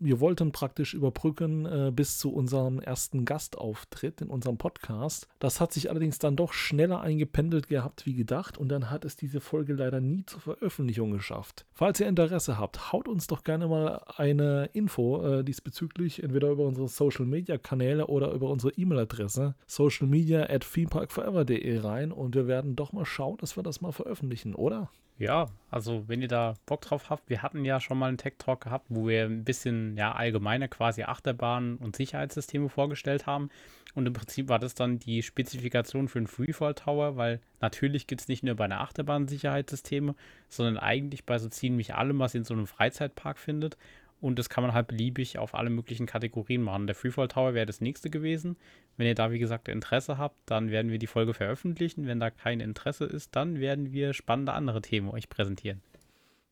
wir 0.04 0.20
wollten 0.20 0.52
praktisch 0.52 0.94
überbrücken 0.94 1.66
äh, 1.66 1.90
bis 1.90 2.18
zu 2.18 2.32
unserem 2.32 2.78
ersten 2.80 3.24
Gastauftritt 3.24 4.20
in 4.20 4.28
unserem 4.28 4.58
Podcast. 4.58 5.28
Das 5.38 5.60
hat 5.60 5.72
sich 5.72 5.90
allerdings 5.90 6.18
dann 6.18 6.36
doch 6.36 6.52
schneller 6.52 7.00
eingependelt 7.00 7.68
gehabt 7.68 8.06
wie 8.06 8.14
gedacht 8.14 8.58
und 8.58 8.68
dann 8.68 8.90
hat 8.90 9.04
es 9.04 9.16
diese 9.16 9.40
Folge 9.40 9.72
leider 9.72 10.00
nie 10.00 10.24
zur 10.26 10.40
Veröffentlichung 10.40 11.10
geschafft. 11.10 11.64
Falls 11.72 12.00
ihr 12.00 12.08
Interesse 12.08 12.58
habt, 12.58 12.92
haut 12.92 13.08
uns 13.08 13.26
doch 13.26 13.44
gerne 13.44 13.66
mal 13.66 14.02
eine 14.16 14.70
Info 14.72 15.24
äh, 15.24 15.44
diesbezüglich, 15.44 16.22
entweder 16.22 16.50
über 16.50 16.64
unsere 16.64 16.88
Social 16.88 17.24
Media 17.26 17.58
Kanäle 17.58 18.06
oder 18.06 18.32
über 18.32 18.50
unsere 18.50 18.72
E-Mail-Adresse 18.74 19.54
socialmedia 19.66 20.44
at 20.50 20.66
themeparkforever.de 20.72 21.78
rein 21.78 22.12
und 22.12 22.34
wir 22.34 22.46
werden 22.46 22.76
doch 22.76 22.92
mal 22.92 23.06
schauen, 23.06 23.38
dass 23.38 23.56
wir 23.56 23.62
das 23.62 23.80
mal 23.80 23.92
veröffentlichen, 23.92 24.54
oder? 24.54 24.90
Ja, 25.16 25.46
also 25.70 26.08
wenn 26.08 26.22
ihr 26.22 26.28
da 26.28 26.54
Bock 26.66 26.80
drauf 26.80 27.08
habt, 27.08 27.30
wir 27.30 27.42
hatten 27.42 27.64
ja 27.64 27.80
schon 27.80 27.98
mal 27.98 28.08
einen 28.08 28.18
Tech 28.18 28.34
Talk 28.38 28.62
gehabt, 28.62 28.86
wo 28.88 29.06
wir 29.06 29.26
ein 29.26 29.44
bisschen 29.44 29.96
ja 29.96 30.12
allgemeine 30.12 30.68
quasi 30.68 31.04
Achterbahnen 31.04 31.76
und 31.76 31.94
Sicherheitssysteme 31.94 32.68
vorgestellt 32.68 33.26
haben. 33.26 33.48
Und 33.94 34.06
im 34.06 34.12
Prinzip 34.12 34.48
war 34.48 34.58
das 34.58 34.74
dann 34.74 34.98
die 34.98 35.22
Spezifikation 35.22 36.08
für 36.08 36.18
einen 36.18 36.26
Freefall 36.26 36.74
Tower, 36.74 37.16
weil 37.16 37.40
natürlich 37.60 38.08
gibt 38.08 38.22
es 38.22 38.28
nicht 38.28 38.42
nur 38.42 38.56
bei 38.56 38.64
einer 38.64 38.80
Achterbahn 38.80 39.28
Sicherheitssysteme, 39.28 40.16
sondern 40.48 40.78
eigentlich 40.78 41.24
bei 41.24 41.38
so 41.38 41.48
ziemlich 41.48 41.94
allem, 41.94 42.18
was 42.18 42.34
ihr 42.34 42.38
in 42.38 42.44
so 42.44 42.54
einem 42.54 42.66
Freizeitpark 42.66 43.38
findet. 43.38 43.76
Und 44.24 44.38
das 44.38 44.48
kann 44.48 44.64
man 44.64 44.72
halt 44.72 44.86
beliebig 44.86 45.36
auf 45.36 45.54
alle 45.54 45.68
möglichen 45.68 46.06
Kategorien 46.06 46.62
machen. 46.62 46.86
Der 46.86 46.96
Freefall 46.96 47.28
Tower 47.28 47.52
wäre 47.52 47.66
das 47.66 47.82
nächste 47.82 48.08
gewesen. 48.08 48.56
Wenn 48.96 49.06
ihr 49.06 49.14
da, 49.14 49.30
wie 49.30 49.38
gesagt, 49.38 49.68
Interesse 49.68 50.16
habt, 50.16 50.38
dann 50.46 50.70
werden 50.70 50.90
wir 50.90 50.98
die 50.98 51.06
Folge 51.06 51.34
veröffentlichen. 51.34 52.06
Wenn 52.06 52.20
da 52.20 52.30
kein 52.30 52.60
Interesse 52.60 53.04
ist, 53.04 53.36
dann 53.36 53.60
werden 53.60 53.92
wir 53.92 54.14
spannende 54.14 54.54
andere 54.54 54.80
Themen 54.80 55.10
euch 55.10 55.28
präsentieren. 55.28 55.82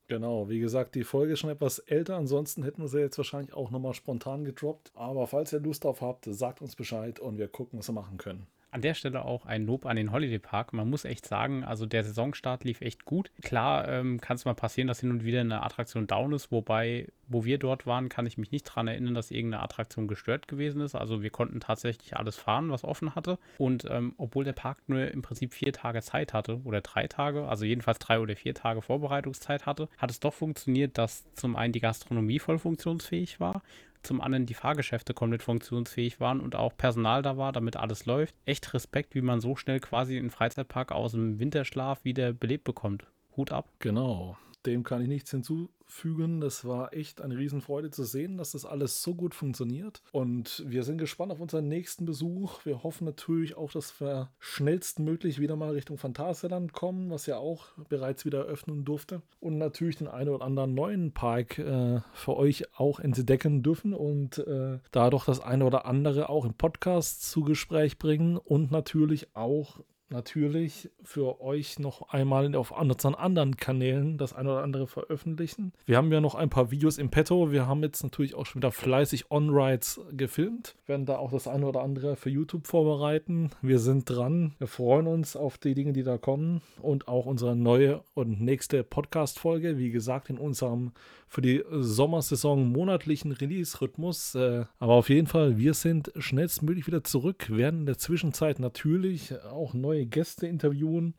Genau, 0.07 0.51
wie 0.51 0.61
gesagt, 0.61 0.95
die 0.97 1.03
Folge 1.03 1.33
ist 1.33 1.39
schon 1.39 1.49
etwas 1.49 1.79
älter, 1.79 2.17
ansonsten 2.17 2.63
hätten 2.63 2.83
wir 2.83 2.89
sie 2.89 3.01
jetzt 3.01 3.17
wahrscheinlich 3.17 3.55
auch 3.55 3.71
nochmal 3.71 3.95
spontan 3.95 4.45
gedroppt. 4.45 4.93
Aber 4.95 5.27
falls 5.27 5.55
ihr 5.55 5.61
Lust 5.61 5.85
drauf 5.85 6.03
habt, 6.03 6.27
sagt 6.27 6.61
uns 6.61 6.77
Bescheid 6.77 7.21
und 7.21 7.39
wir 7.39 7.49
gucken, 7.49 7.79
was 7.79 7.89
wir 7.89 7.95
machen 7.95 8.19
können. 8.19 8.47
An 8.73 8.81
der 8.81 8.95
Stelle 8.95 9.23
auch 9.27 9.45
ein 9.45 9.67
Lob 9.67 9.85
an 9.85 9.97
den 9.97 10.13
Holiday 10.13 10.39
Park. 10.39 10.73
Man 10.73 10.89
muss 10.89 11.05
echt 11.05 11.27
sagen, 11.27 11.63
also 11.63 11.85
der 11.85 12.05
Saisonstart 12.05 12.65
lief 12.65 12.81
echt 12.81 13.05
gut. 13.05 13.31
Klar 13.43 13.87
ähm, 13.87 14.19
kann 14.19 14.37
es 14.37 14.47
mal 14.47 14.55
passieren, 14.55 14.89
dass 14.89 15.01
hin 15.01 15.11
und 15.11 15.25
wieder 15.25 15.41
eine 15.41 15.63
Attraktion 15.63 16.07
down 16.07 16.33
ist, 16.33 16.51
wobei, 16.51 17.09
wo 17.29 17.45
wir 17.45 17.59
dort 17.59 17.87
waren, 17.87 18.09
kann 18.09 18.25
ich 18.25 18.39
mich 18.39 18.51
nicht 18.51 18.67
daran 18.67 18.89
erinnern, 18.89 19.13
dass 19.13 19.31
irgendeine 19.31 19.63
Attraktion 19.63 20.09
gestört 20.09 20.49
gewesen 20.49 20.81
ist. 20.81 20.95
Also 20.95 21.23
wir 21.23 21.29
konnten 21.29 21.61
tatsächlich 21.61 22.17
alles 22.17 22.37
fahren, 22.37 22.71
was 22.71 22.83
offen 22.83 23.15
hatte. 23.15 23.39
Und 23.59 23.85
ähm, 23.91 24.15
obwohl 24.17 24.45
der 24.45 24.55
Park 24.55 24.79
nur 24.87 25.11
im 25.11 25.21
Prinzip 25.21 25.53
vier 25.53 25.75
Tage 25.75 26.01
Zeit 26.01 26.33
hatte 26.33 26.63
oder 26.65 26.81
drei 26.81 27.09
Tage, 27.09 27.47
also 27.47 27.67
jedenfalls 27.67 27.99
drei 27.99 28.21
oder 28.21 28.35
vier 28.37 28.55
Tage 28.55 28.81
Vorbereitungszeit 28.81 29.67
hatte, 29.67 29.91
hat 29.99 30.11
es 30.11 30.19
doch 30.19 30.33
funktioniert, 30.33 30.97
dass 30.97 31.31
zum 31.35 31.57
einen 31.57 31.75
die 31.75 31.81
Gastronomie 31.81 32.39
voll 32.39 32.59
funktionsfähig 32.59 33.39
war 33.39 33.63
zum 34.03 34.21
anderen 34.21 34.47
die 34.47 34.55
Fahrgeschäfte 34.55 35.15
komplett 35.15 35.43
funktionsfähig 35.43 36.21
waren 36.21 36.41
und 36.41 36.55
auch 36.57 36.77
Personal 36.77 37.23
da 37.23 37.37
war, 37.37 37.53
damit 37.53 37.77
alles 37.77 38.07
läuft. 38.07 38.35
Echt 38.45 38.73
Respekt, 38.75 39.15
wie 39.15 39.23
man 39.23 39.41
so 39.41 39.57
schnell 39.57 39.81
quasi 39.81 40.19
einen 40.19 40.31
Freizeitpark 40.31 40.93
aus 40.93 41.13
dem 41.13 41.39
Winterschlaf 41.39 42.05
wieder 42.05 42.33
belebt 42.33 42.65
bekommt. 42.65 43.07
Hut 43.37 43.53
ab. 43.53 43.69
Genau. 43.79 44.37
Dem 44.67 44.85
kann 44.85 45.03
ich 45.03 45.09
nichts 45.09 45.31
hinzu, 45.31 45.71
fügen. 45.93 46.41
Das 46.41 46.65
war 46.65 46.93
echt 46.95 47.21
eine 47.21 47.37
Riesenfreude 47.37 47.91
zu 47.91 48.05
sehen, 48.05 48.39
dass 48.39 48.53
das 48.53 48.65
alles 48.65 49.03
so 49.03 49.15
gut 49.15 49.35
funktioniert. 49.35 50.03
Und 50.11 50.65
wir 50.67 50.83
sind 50.83 50.99
gespannt 50.99 51.33
auf 51.33 51.41
unseren 51.41 51.69
nächsten 51.69 52.07
Besuch. 52.07 52.65
Wir 52.65 52.83
hoffen 52.83 53.05
natürlich 53.05 53.57
auch, 53.57 53.71
dass 53.71 54.01
wir 54.01 54.31
schnellstmöglich 54.39 55.41
wieder 55.41 55.57
mal 55.57 55.71
Richtung 55.71 55.99
Phantasialand 55.99 56.73
kommen, 56.73 57.11
was 57.11 57.27
ja 57.27 57.37
auch 57.37 57.67
bereits 57.89 58.25
wieder 58.25 58.41
eröffnen 58.41 58.85
durfte. 58.85 59.23
Und 59.41 59.59
natürlich 59.59 59.97
den 59.97 60.09
einen 60.09 60.31
oder 60.31 60.45
anderen 60.45 60.75
neuen 60.75 61.13
Park 61.13 61.59
äh, 61.59 62.01
für 62.13 62.37
euch 62.37 62.65
auch 62.79 62.99
entdecken 62.99 63.63
dürfen 63.63 63.95
und 63.95 64.39
äh, 64.39 64.79
da 64.91 65.11
doch 65.11 65.25
das 65.25 65.41
eine 65.41 65.65
oder 65.65 65.87
andere 65.87 66.29
auch 66.29 66.45
im 66.45 66.55
Podcast 66.55 67.31
zu 67.31 67.43
Gespräch 67.43 67.99
bringen 67.99 68.39
und 68.39 68.71
natürlich 68.71 69.37
auch 69.37 69.81
natürlich 70.13 70.91
für 71.03 71.41
euch 71.41 71.79
noch 71.79 72.11
einmal 72.11 72.55
auf 72.55 72.71
unseren 72.71 73.15
anderen 73.15 73.57
Kanälen 73.57 74.19
das 74.19 74.33
eine 74.33 74.51
oder 74.51 74.63
andere 74.63 74.87
veröffentlichen. 74.87 75.73
Wir 75.87 75.97
haben 75.97 76.13
ja 76.13 76.21
noch 76.21 76.35
ein 76.35 76.51
paar 76.51 76.71
Videos 76.71 76.99
im 76.99 77.11
Petto. 77.11 77.53
Wir 77.53 77.67
haben 77.67 77.83
jetzt 77.83 78.03
natürlich 78.03 78.35
auch 78.35 78.47
schon 78.47 78.61
wieder 78.61 78.73
fleißig 78.73 79.31
On-Rides 79.31 80.01
gefilmt. 80.13 80.77
Wir 80.85 80.95
werden 80.95 81.07
da 81.07 81.17
auch 81.17 81.33
das 81.33 81.49
eine 81.49 81.67
oder 81.67 81.83
andere 81.83 82.17
für 82.17 82.31
YouTube 82.31 82.67
vorbereiten. 82.67 83.51
Wir 83.63 83.79
sind 83.79 84.09
dran. 84.09 84.55
Wir 84.59 84.67
freuen 84.67 85.07
uns 85.07 85.37
auf 85.37 85.59
die 85.59 85.75
Dinge, 85.75 85.93
die 85.93 86.03
da 86.03 86.19
kommen 86.19 86.63
und 86.81 87.09
auch 87.09 87.27
unsere 87.27 87.57
neue 87.57 88.03
und 88.15 88.41
nächste 88.41 88.85
Podcast-Folge. 88.85 89.79
Wie 89.79 89.91
gesagt, 89.91 90.31
in 90.31 90.39
unserem 90.39 90.93
für 91.33 91.41
die 91.41 91.65
Sommersaison 91.71 92.71
monatlichen 92.71 93.33
Release-Rhythmus. 93.33 94.35
Äh, 94.35 94.67
aber 94.79 94.93
auf 94.93 95.09
jeden 95.09 95.27
Fall, 95.27 95.57
wir 95.57 95.73
sind 95.73 96.13
schnellstmöglich 96.19 96.87
wieder 96.87 97.05
zurück, 97.05 97.49
werden 97.49 97.81
in 97.81 97.87
der 97.87 97.97
Zwischenzeit 97.97 98.59
natürlich 98.59 99.35
auch 99.45 99.73
neue 99.73 100.02
Gäste 100.07 100.47
interviewen 100.47 101.15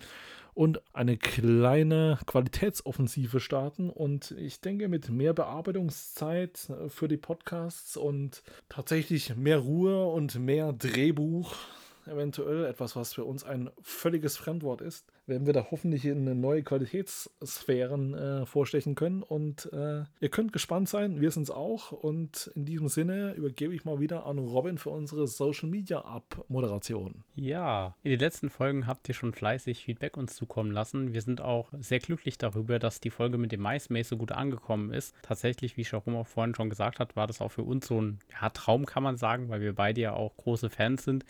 und 0.54 0.82
eine 0.94 1.18
kleine 1.18 2.20
Qualitätsoffensive 2.26 3.40
starten. 3.40 3.90
Und 3.90 4.32
ich 4.32 4.62
denke, 4.62 4.88
mit 4.88 5.10
mehr 5.10 5.34
Bearbeitungszeit 5.34 6.72
für 6.88 7.08
die 7.08 7.18
Podcasts 7.18 7.98
und 7.98 8.44
tatsächlich 8.70 9.36
mehr 9.36 9.60
Ruhe 9.60 10.06
und 10.08 10.40
mehr 10.40 10.74
Drehbuch, 10.74 11.56
eventuell 12.06 12.66
etwas, 12.66 12.96
was 12.96 13.14
für 13.14 13.24
uns 13.26 13.44
ein 13.44 13.70
völliges 13.82 14.38
Fremdwort 14.38 14.82
ist, 14.82 15.06
werden 15.26 15.46
wir 15.46 15.54
da 15.54 15.68
hoffentlich 15.72 16.06
in 16.06 16.40
neue 16.42 16.64
Qualitätssphären 16.64 18.14
äh, 18.14 18.46
vorstechen 18.46 18.96
können. 18.96 19.24
Und 19.24 19.72
äh, 19.72 20.04
ihr 20.20 20.30
könnt 20.30 20.52
gespannt 20.52 20.90
sein, 20.90 21.22
wir 21.22 21.32
sind 21.32 21.44
es 21.44 21.52
auch. 21.52 21.92
Und 21.92 22.52
in 22.56 22.66
diesem 22.66 22.90
Sinne 22.90 23.34
übergebe 23.34 23.74
ich 23.74 23.86
mal 23.86 24.00
wieder 24.00 24.26
an 24.26 24.38
Robin 24.38 24.78
für 24.78 24.90
unsere 24.90 25.28
Social 25.28 25.70
Media 25.70 26.00
Up-Moderation. 26.00 27.24
Ja, 27.36 27.96
in 28.04 28.12
den 28.12 28.20
letzten 28.20 28.50
Folgen 28.50 28.86
habt 28.86 29.08
ihr 29.08 29.16
schon 29.16 29.34
fleißig 29.34 29.86
Feedback 29.86 30.18
uns 30.18 30.36
zukommen 30.36 30.72
lassen. 30.72 31.14
Wir 31.14 31.22
sind 31.22 31.40
auch 31.40 31.72
sehr 31.80 32.00
glücklich 32.00 32.38
darüber, 32.38 32.80
dass 32.80 33.00
die 33.00 33.10
Folge 33.10 33.38
mit 33.38 33.52
dem 33.52 33.62
MySpace 33.62 34.10
so 34.10 34.18
gut 34.18 34.32
angekommen 34.34 34.92
ist. 34.92 35.16
Tatsächlich, 35.22 35.78
wie 35.78 35.86
Sharum 35.86 36.16
auch 36.16 36.28
vorhin 36.28 36.56
schon 36.56 36.70
gesagt 36.70 37.00
hat, 37.00 37.16
war 37.16 37.28
das 37.28 37.40
auch 37.40 37.52
für 37.52 37.64
uns 37.64 37.88
so 37.88 38.02
ein 38.02 38.20
ja, 38.42 38.50
Traum, 38.50 38.86
kann 38.86 39.04
man 39.04 39.18
sagen, 39.18 39.50
weil 39.50 39.62
wir 39.62 39.74
beide 39.74 40.02
ja 40.02 40.14
auch 40.14 40.36
große 40.36 40.70
Fans 40.70 41.06
sind. 41.06 41.26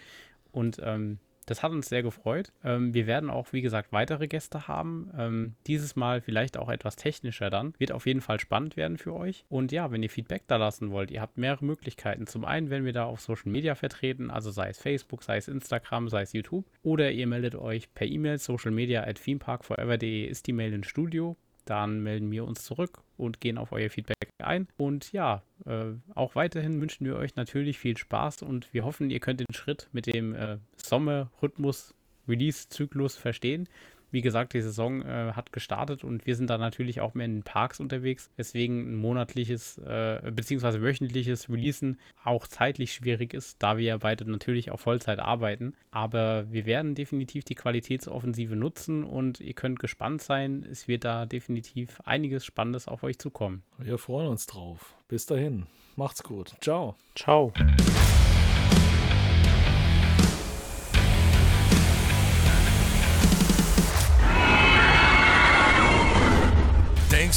Und 0.52 0.78
ähm, 0.84 1.20
das 1.46 1.64
hat 1.64 1.72
uns 1.72 1.90
sehr 1.90 2.04
gefreut. 2.04 2.52
Ähm, 2.64 2.94
wir 2.94 3.08
werden 3.08 3.30
auch, 3.30 3.54
wie 3.54 3.62
gesagt, 3.62 3.92
weitere 3.92 4.28
Gäste 4.28 4.68
haben. 4.68 5.12
Ähm, 5.18 5.56
dieses 5.68 5.96
Mal 5.96 6.22
vielleicht 6.22 6.58
auch 6.58 6.70
etwas 6.70 6.96
technischer 6.96 7.50
dann. 7.50 7.74
Wird 7.78 7.92
auf 7.92 8.06
jeden 8.06 8.22
Fall 8.22 8.40
spannend 8.40 8.78
werden 8.78 8.98
für 8.98 9.14
euch. 9.14 9.46
Und 9.50 9.72
ja, 9.72 9.92
wenn 9.92 10.04
ihr 10.04 10.10
Feedback 10.10 10.44
da 10.48 10.58
lassen 10.58 10.92
wollt, 10.92 11.12
ihr 11.12 11.22
habt 11.22 11.38
mehrere 11.38 11.66
Möglichkeiten. 11.66 12.28
Zum 12.28 12.46
einen 12.46 12.70
werden 12.70 12.86
wir 12.86 12.94
da 12.94 13.06
auf 13.06 13.22
Social 13.22 13.52
Media 13.52 13.76
vertreten, 13.76 14.32
also 14.32 14.52
sei 14.52 14.70
es 14.70 14.78
Facebook, 14.78 15.24
sei 15.24 15.38
es 15.38 15.48
Instagram, 15.48 16.10
sei 16.10 16.22
es 16.22 16.34
YouTube. 16.34 16.66
Oder 16.84 17.12
ihr 17.12 17.28
meldet 17.28 17.56
euch 17.56 17.94
per 17.94 18.08
E-Mail, 18.08 18.38
Social 18.38 18.72
Media 18.72 19.04
at 19.04 19.24
themeparkforever.de 19.24 20.26
ist 20.26 20.48
die 20.48 20.54
Mail 20.54 20.74
ins 20.74 20.88
Studio 20.88 21.38
dann 21.66 22.02
melden 22.02 22.32
wir 22.32 22.46
uns 22.46 22.64
zurück 22.64 23.02
und 23.18 23.42
gehen 23.42 23.58
auf 23.58 23.72
euer 23.72 23.90
Feedback 23.90 24.30
ein. 24.40 24.68
Und 24.78 25.12
ja, 25.12 25.42
äh, 25.66 25.94
auch 26.16 26.36
weiterhin 26.36 26.80
wünschen 26.82 27.06
wir 27.06 27.16
euch 27.16 27.36
natürlich 27.36 27.80
viel 27.80 27.98
Spaß 27.98 28.44
und 28.44 28.72
wir 28.74 28.86
hoffen, 28.86 29.10
ihr 29.10 29.20
könnt 29.20 29.40
den 29.40 29.52
Schritt 29.54 29.90
mit 29.92 30.06
dem 30.08 30.36
äh, 30.36 30.58
Sommer-Rhythmus-Release-Zyklus 30.78 33.16
verstehen. 33.16 33.68
Wie 34.14 34.22
gesagt, 34.22 34.54
die 34.54 34.62
Saison 34.62 35.02
äh, 35.02 35.32
hat 35.34 35.52
gestartet 35.52 36.04
und 36.04 36.28
wir 36.28 36.36
sind 36.36 36.48
da 36.48 36.60
natürlich 36.60 37.02
auch 37.02 37.16
mehr 37.16 37.26
in 37.26 37.38
den 37.38 37.44
Parks 37.44 37.80
unterwegs. 37.80 38.30
Deswegen 38.38 38.92
ein 38.92 38.96
monatliches 38.96 39.80
äh, 39.80 40.32
bzw. 40.32 40.82
wöchentliches 40.82 41.50
Releasen 41.50 42.00
auch 42.24 42.46
zeitlich 42.48 42.94
schwierig 42.94 43.34
ist, 43.34 43.64
da 43.64 43.76
wir 43.78 43.86
ja 43.86 43.98
beide 43.98 44.30
natürlich 44.30 44.70
auf 44.70 44.82
Vollzeit 44.82 45.18
arbeiten. 45.18 45.74
Aber 45.90 46.46
wir 46.52 46.68
werden 46.68 46.94
definitiv 46.94 47.44
die 47.44 47.56
Qualitätsoffensive 47.56 48.56
nutzen 48.56 49.04
und 49.04 49.40
ihr 49.40 49.56
könnt 49.56 49.80
gespannt 49.80 50.22
sein. 50.22 50.64
Es 50.70 50.88
wird 50.88 51.06
da 51.06 51.26
definitiv 51.26 52.00
einiges 52.06 52.46
Spannendes 52.46 52.88
auf 52.88 53.02
euch 53.02 53.18
zukommen. 53.18 53.64
Wir 53.80 53.98
freuen 53.98 54.28
uns 54.28 54.46
drauf. 54.46 54.94
Bis 55.08 55.26
dahin. 55.26 55.66
Macht's 55.96 56.22
gut. 56.22 56.54
Ciao. 56.62 56.96
Ciao. 57.16 57.52